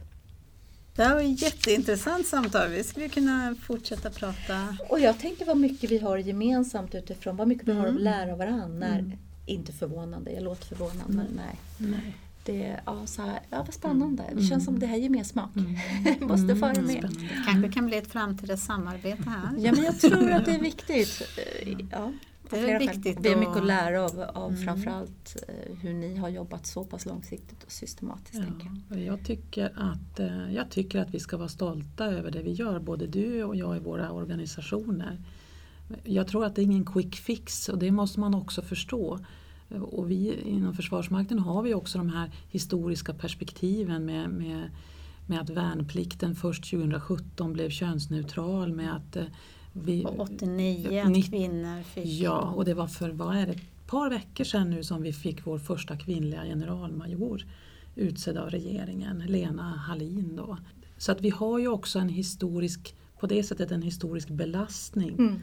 Det 1.01 1.07
här 1.07 1.15
var 1.15 1.23
ett 1.23 1.43
jätteintressant 1.43 2.27
samtal. 2.27 2.69
Vi 2.69 2.85
skulle 2.85 3.09
kunna 3.09 3.55
fortsätta 3.63 4.11
prata. 4.11 4.77
Och 4.89 5.01
jag 5.01 5.19
tänker 5.19 5.45
vad 5.45 5.57
mycket 5.57 5.91
vi 5.91 5.99
har 5.99 6.19
gemensamt 6.19 6.95
utifrån 6.95 7.37
vad 7.37 7.49
mycket 7.49 7.69
vi 7.69 7.73
har 7.73 7.87
att 7.87 8.01
lära 8.01 8.37
varandra. 8.37 8.87
Mm. 8.87 9.13
Inte 9.47 9.73
förvånande, 9.73 10.33
jag 10.33 10.43
låter 10.43 10.67
förvånad 10.67 11.05
men 11.09 11.27
nej. 11.37 11.61
nej. 11.79 12.17
Det, 12.45 12.81
ja, 12.87 13.07
så 13.07 13.23
här, 13.23 13.41
ja, 13.51 13.63
vad 13.67 13.75
spännande. 13.75 14.25
Det 14.33 14.43
känns 14.43 14.65
som 14.65 14.79
det 14.79 14.87
här 14.87 14.97
ger 14.97 15.11
mer 15.11 15.25
smak. 15.25 15.51
Mm. 15.57 15.77
Måste 16.29 16.57
föra 16.57 16.71
mm, 16.71 16.87
med. 16.87 17.29
kanske 17.47 17.73
kan 17.73 17.87
bli 17.87 17.97
ett 17.97 18.13
framtida 18.13 18.57
samarbete 18.57 19.23
här. 19.27 19.55
Ja, 19.59 19.73
men 19.73 19.85
jag 19.85 20.01
tror 20.01 20.31
att 20.31 20.45
det 20.45 20.55
är 20.55 20.61
viktigt. 20.61 21.23
Ja. 21.91 22.13
Det 22.51 22.71
är 22.71 22.79
viktigt. 22.79 23.19
Vi 23.21 23.29
har 23.29 23.37
mycket 23.37 23.57
att 23.57 23.67
lära 23.67 24.05
av, 24.05 24.21
av 24.21 24.51
mm. 24.51 24.65
framförallt 24.65 25.37
eh, 25.49 25.77
hur 25.77 25.95
ni 25.95 26.17
har 26.17 26.29
jobbat 26.29 26.67
så 26.67 26.85
pass 26.85 27.07
långsiktigt 27.07 27.65
och 27.65 27.73
systematiskt. 27.73 28.43
Ja, 28.59 28.97
jag. 28.97 29.01
Jag, 29.01 29.25
tycker 29.25 29.73
att, 29.77 30.21
eh, 30.21 30.55
jag 30.55 30.71
tycker 30.71 30.99
att 30.99 31.15
vi 31.15 31.21
ska 31.21 31.37
vara 31.37 31.49
stolta 31.49 32.05
över 32.05 32.31
det 32.31 32.43
vi 32.43 32.53
gör, 32.53 32.79
både 32.79 33.07
du 33.07 33.45
och 33.45 33.57
jag 33.57 33.77
i 33.77 33.81
våra 33.81 34.13
organisationer. 34.13 35.19
Jag 36.05 36.29
tror 36.29 36.45
att 36.45 36.55
det 36.55 36.63
är 36.63 36.65
ingen 36.65 36.85
quick 36.85 37.17
fix 37.17 37.69
och 37.69 37.79
det 37.79 37.91
måste 37.91 38.21
man 38.21 38.35
också 38.35 38.63
förstå. 38.63 39.19
Och 39.81 40.11
vi 40.11 40.41
inom 40.45 40.75
Försvarsmakten 40.75 41.39
har 41.39 41.63
vi 41.63 41.75
också 41.75 41.99
de 41.99 42.09
här 42.09 42.31
historiska 42.51 43.15
perspektiven 43.15 44.05
med, 44.05 44.31
med, 44.31 44.71
med 45.27 45.41
att 45.41 45.51
värnplikten 45.51 46.35
först 46.35 46.71
2017 46.71 47.53
blev 47.53 47.71
könsneutral 47.71 48.73
med 48.73 48.97
att 48.97 49.17
eh, 49.17 49.25
vi, 49.73 50.05
och 50.05 50.21
89 50.21 51.01
att 51.01 51.31
kvinnor 51.31 51.83
fick... 51.83 52.07
Ja, 52.07 52.41
och 52.41 52.65
det 52.65 52.75
var 52.75 52.87
för 52.87 53.11
vad 53.11 53.37
är 53.37 53.47
det, 53.47 53.53
ett 53.53 53.87
par 53.87 54.11
veckor 54.11 54.45
sedan 54.45 54.71
nu 54.71 54.85
som 54.85 55.03
vi 55.03 55.13
fick 55.13 55.47
vår 55.47 55.59
första 55.59 55.97
kvinnliga 55.97 56.45
generalmajor 56.45 57.47
utsedd 57.97 58.37
av 58.37 58.51
regeringen, 58.51 59.19
Lena 59.27 59.77
Hallin. 59.77 60.37
Då. 60.37 60.59
Så 60.97 61.13
att 61.13 61.21
vi 61.21 61.31
har 61.31 61.59
ju 61.59 61.69
också 61.69 61.99
en 61.99 62.09
historisk, 62.09 62.95
på 63.21 63.27
det 63.27 63.43
sättet 63.43 63.71
en 63.71 63.83
historisk 63.83 64.29
belastning 64.29 65.15
mm. 65.19 65.41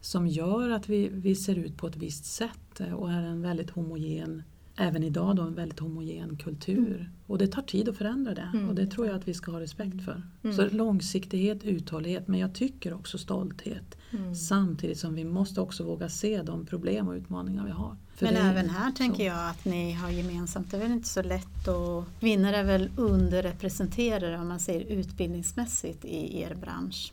som 0.00 0.26
gör 0.26 0.70
att 0.70 0.88
vi, 0.88 1.08
vi 1.08 1.34
ser 1.34 1.58
ut 1.58 1.76
på 1.76 1.86
ett 1.86 1.96
visst 1.96 2.24
sätt 2.24 2.80
och 2.96 3.12
är 3.12 3.22
en 3.22 3.42
väldigt 3.42 3.70
homogen 3.70 4.42
även 4.80 5.02
idag 5.02 5.36
då 5.36 5.42
en 5.42 5.54
väldigt 5.54 5.78
homogen 5.80 6.36
kultur. 6.36 6.96
Mm. 6.96 7.06
Och 7.26 7.38
det 7.38 7.46
tar 7.46 7.62
tid 7.62 7.88
att 7.88 7.96
förändra 7.96 8.34
det 8.34 8.50
Mm. 8.54 8.68
och 8.68 8.74
det 8.74 8.86
tror 8.86 9.06
jag 9.06 9.16
att 9.16 9.28
vi 9.28 9.34
ska 9.34 9.52
ha 9.52 9.60
respekt 9.60 10.04
för. 10.04 10.22
Mm. 10.42 10.56
Så 10.56 10.68
långsiktighet, 10.70 11.64
uthållighet 11.64 12.28
men 12.28 12.40
jag 12.40 12.54
tycker 12.54 12.92
också 12.92 13.18
stolthet. 13.18 13.98
Mm. 14.10 14.34
Samtidigt 14.34 14.98
som 14.98 15.14
vi 15.14 15.24
måste 15.24 15.60
också 15.60 15.84
våga 15.84 16.08
se 16.08 16.42
de 16.42 16.66
problem 16.66 17.08
och 17.08 17.14
utmaningar 17.14 17.64
vi 17.64 17.70
har. 17.70 17.96
För 18.14 18.26
Men 18.26 18.36
även 18.36 18.70
här 18.70 18.92
tänker 18.92 19.16
så. 19.16 19.22
jag 19.22 19.50
att 19.50 19.64
ni 19.64 19.92
har 19.92 20.10
gemensamt, 20.10 20.70
det 20.70 20.76
är 20.76 20.80
väl 20.80 20.92
inte 20.92 21.08
så 21.08 21.22
lätt 21.22 21.68
och 21.68 22.04
kvinnor 22.20 22.52
är 22.52 22.64
väl 22.64 22.90
underrepresenterade 22.96 24.38
om 24.38 24.48
man 24.48 24.60
ser 24.60 24.80
utbildningsmässigt 24.80 26.04
i 26.04 26.40
er 26.40 26.54
bransch. 26.54 27.12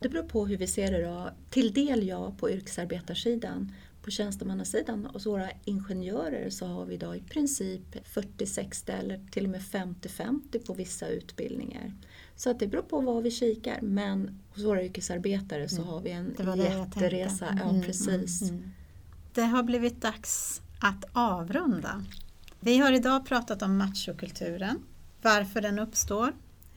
Det 0.00 0.08
beror 0.08 0.22
på 0.22 0.46
hur 0.46 0.56
vi 0.56 0.66
ser 0.66 0.92
det 0.92 1.02
då. 1.06 1.30
Till 1.50 1.72
del 1.72 2.06
ja, 2.06 2.32
på 2.38 2.50
yrkesarbetarsidan. 2.50 3.72
På 4.06 4.10
tjänstemannasidan 4.10 5.04
hos 5.12 5.26
våra 5.26 5.48
ingenjörer 5.64 6.50
så 6.50 6.66
har 6.66 6.84
vi 6.84 6.94
idag 6.94 7.16
i 7.16 7.20
princip 7.20 7.96
40-60 8.14 8.90
eller 8.98 9.20
till 9.30 9.44
och 9.44 9.50
med 9.50 9.60
50-50 9.60 10.66
på 10.66 10.74
vissa 10.74 11.08
utbildningar. 11.08 11.94
Så 12.36 12.50
att 12.50 12.58
det 12.58 12.66
beror 12.66 12.82
på 12.82 13.00
vad 13.00 13.22
vi 13.22 13.30
kikar 13.30 13.80
men 13.80 14.38
hos 14.54 14.64
våra 14.64 14.84
yrkesarbetare 14.84 15.68
så 15.68 15.76
Mm. 15.76 15.88
har 15.88 16.00
vi 16.00 16.10
en 16.10 16.34
Det 16.36 16.44
det 16.44 16.56
jätteresa. 16.56 17.46
Ja, 17.62 17.68
Mm, 17.70 17.82
precis. 17.82 18.42
mm, 18.42 18.54
mm. 18.54 18.70
Det 19.34 19.42
har 19.42 19.62
blivit 19.62 20.02
dags 20.02 20.62
att 20.80 21.04
avrunda. 21.12 22.04
Vi 22.60 22.78
har 22.78 22.92
idag 22.92 23.26
pratat 23.26 23.62
om 23.62 23.76
machokulturen, 23.78 24.78
varför 25.22 25.60
den 25.60 25.78
uppstår, 25.78 26.32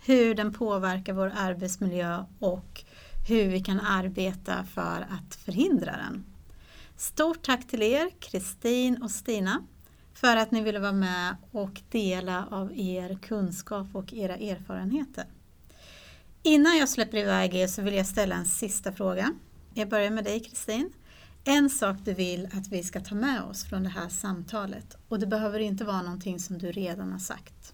hur 0.05 0.36
den 0.36 0.53
påverkar 0.53 1.13
vår 1.13 1.32
arbetsmiljö 1.36 2.23
och 2.39 2.84
hur 3.27 3.47
vi 3.47 3.59
kan 3.59 3.80
arbeta 3.80 4.63
för 4.63 5.07
att 5.09 5.36
förhindra 5.36 5.91
den. 5.97 6.23
Stort 7.00 7.45
tack 7.45 7.68
till 7.68 7.82
er, 7.82 8.10
Kristin 8.20 9.02
och 9.02 9.12
Stina, 9.12 9.66
för 10.14 10.36
att 10.36 10.52
ni 10.52 10.62
ville 10.62 10.80
vara 10.80 10.91
med 10.91 11.36
och 11.52 11.82
dela 11.89 12.47
av 12.52 12.80
er 12.80 13.18
kunskap 13.22 13.88
och 13.93 14.14
era 14.14 14.36
erfarenheter. 14.36 15.26
Innan 16.43 16.78
jag 16.78 16.89
släpper 16.89 17.18
iväg 17.18 17.56
er 17.56 17.68
så 17.68 17.82
vill 17.82 17.93
jag 17.93 18.08
ställa 18.08 18.36
en 18.36 18.45
sista 18.45 18.91
fråga. 18.91 19.34
Jag 19.74 19.89
börjar 19.89 20.12
med 20.12 20.24
dig 20.24 20.39
Kristin. 20.39 20.91
En 21.43 21.70
sak 21.70 21.97
du 22.06 22.14
vill 22.14 22.45
att 22.45 22.68
vi 22.68 22.84
ska 22.84 23.00
ta 23.00 23.16
med 23.16 23.43
oss 23.43 23.64
från 23.64 23.84
det 23.84 23.89
här 23.89 24.10
samtalet 24.10 24.97
och 25.08 25.20
det 25.20 25.28
behöver 25.28 25.60
inte 25.60 25.86
vara 25.86 26.02
någonting 26.02 26.39
som 26.39 26.58
du 26.58 26.72
redan 26.72 27.12
har 27.12 27.20
sagt. 27.20 27.74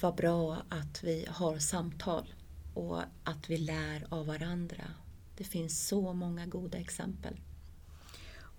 Vad 0.00 0.14
bra 0.14 0.56
att 0.68 1.04
vi 1.04 1.26
har 1.30 1.58
samtal 1.58 2.34
och 2.74 3.00
att 3.24 3.50
vi 3.50 3.56
lär 3.58 4.06
av 4.08 4.26
varandra. 4.26 4.84
Det 5.36 5.44
finns 5.44 5.88
så 5.88 6.12
många 6.12 6.46
goda 6.46 6.78
exempel. 6.78 7.40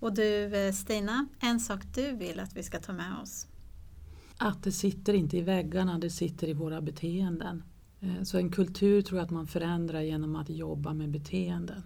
Och 0.03 0.13
du 0.13 0.55
eh, 0.55 0.73
Stina, 0.73 1.27
en 1.39 1.59
sak 1.59 1.81
du 1.95 2.15
vill 2.15 2.39
att 2.39 2.55
vi 2.55 2.63
ska 2.63 2.79
ta 2.79 2.93
med 2.93 3.13
oss? 3.23 3.47
Att 4.37 4.63
det 4.63 4.71
sitter 4.71 5.13
inte 5.13 5.37
i 5.37 5.41
väggarna, 5.41 5.99
det 5.99 6.09
sitter 6.09 6.47
i 6.47 6.53
våra 6.53 6.81
beteenden. 6.81 7.63
Eh, 7.99 8.23
Så 8.23 8.37
en 8.37 8.51
kultur 8.51 9.01
tror 9.01 9.19
jag 9.19 9.25
att 9.25 9.31
man 9.31 9.47
förändrar 9.47 10.01
genom 10.01 10.35
att 10.35 10.49
jobba 10.49 10.93
med 10.93 11.09
beteenden. 11.09 11.83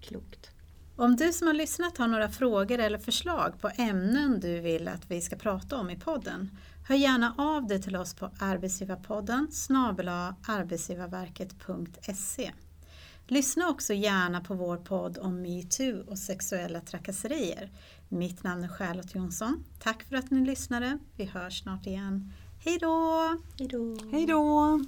Klokt. 0.00 0.50
Om 0.96 1.16
du 1.16 1.32
som 1.32 1.46
har 1.46 1.54
lyssnat 1.54 1.98
har 1.98 2.08
några 2.08 2.28
frågor 2.28 2.78
eller 2.78 2.98
förslag 2.98 3.60
på 3.60 3.68
ämnen 3.68 4.40
du 4.40 4.60
vill 4.60 4.88
att 4.88 5.10
vi 5.10 5.20
ska 5.20 5.36
prata 5.36 5.76
om 5.76 5.90
i 5.90 5.96
podden, 5.96 6.50
hör 6.88 6.96
gärna 6.96 7.34
av 7.38 7.66
dig 7.66 7.82
till 7.82 7.96
oss 7.96 8.14
på 8.14 8.30
arbetsgivarpodden 8.38 9.48
snabel 9.52 10.08
arbetsgivarverket.se. 10.08 12.52
Lyssna 13.30 13.68
också 13.68 13.94
gärna 13.94 14.40
på 14.40 14.54
vår 14.54 14.76
podd 14.76 15.18
om 15.18 15.42
metoo 15.42 16.04
och 16.10 16.18
sexuella 16.18 16.80
trakasserier. 16.80 17.70
Mitt 18.08 18.42
namn 18.42 18.64
är 18.64 18.68
Charlotte 18.68 19.14
Jonsson. 19.14 19.64
Tack 19.78 20.02
för 20.02 20.16
att 20.16 20.30
ni 20.30 20.46
lyssnade. 20.46 20.98
Vi 21.16 21.24
hörs 21.24 21.62
snart 21.62 21.86
igen. 21.86 22.32
Hej 22.64 22.78
då! 22.80 23.38
Hej 23.58 23.68
då! 23.68 23.96
Hej 24.12 24.26
då! 24.26 24.80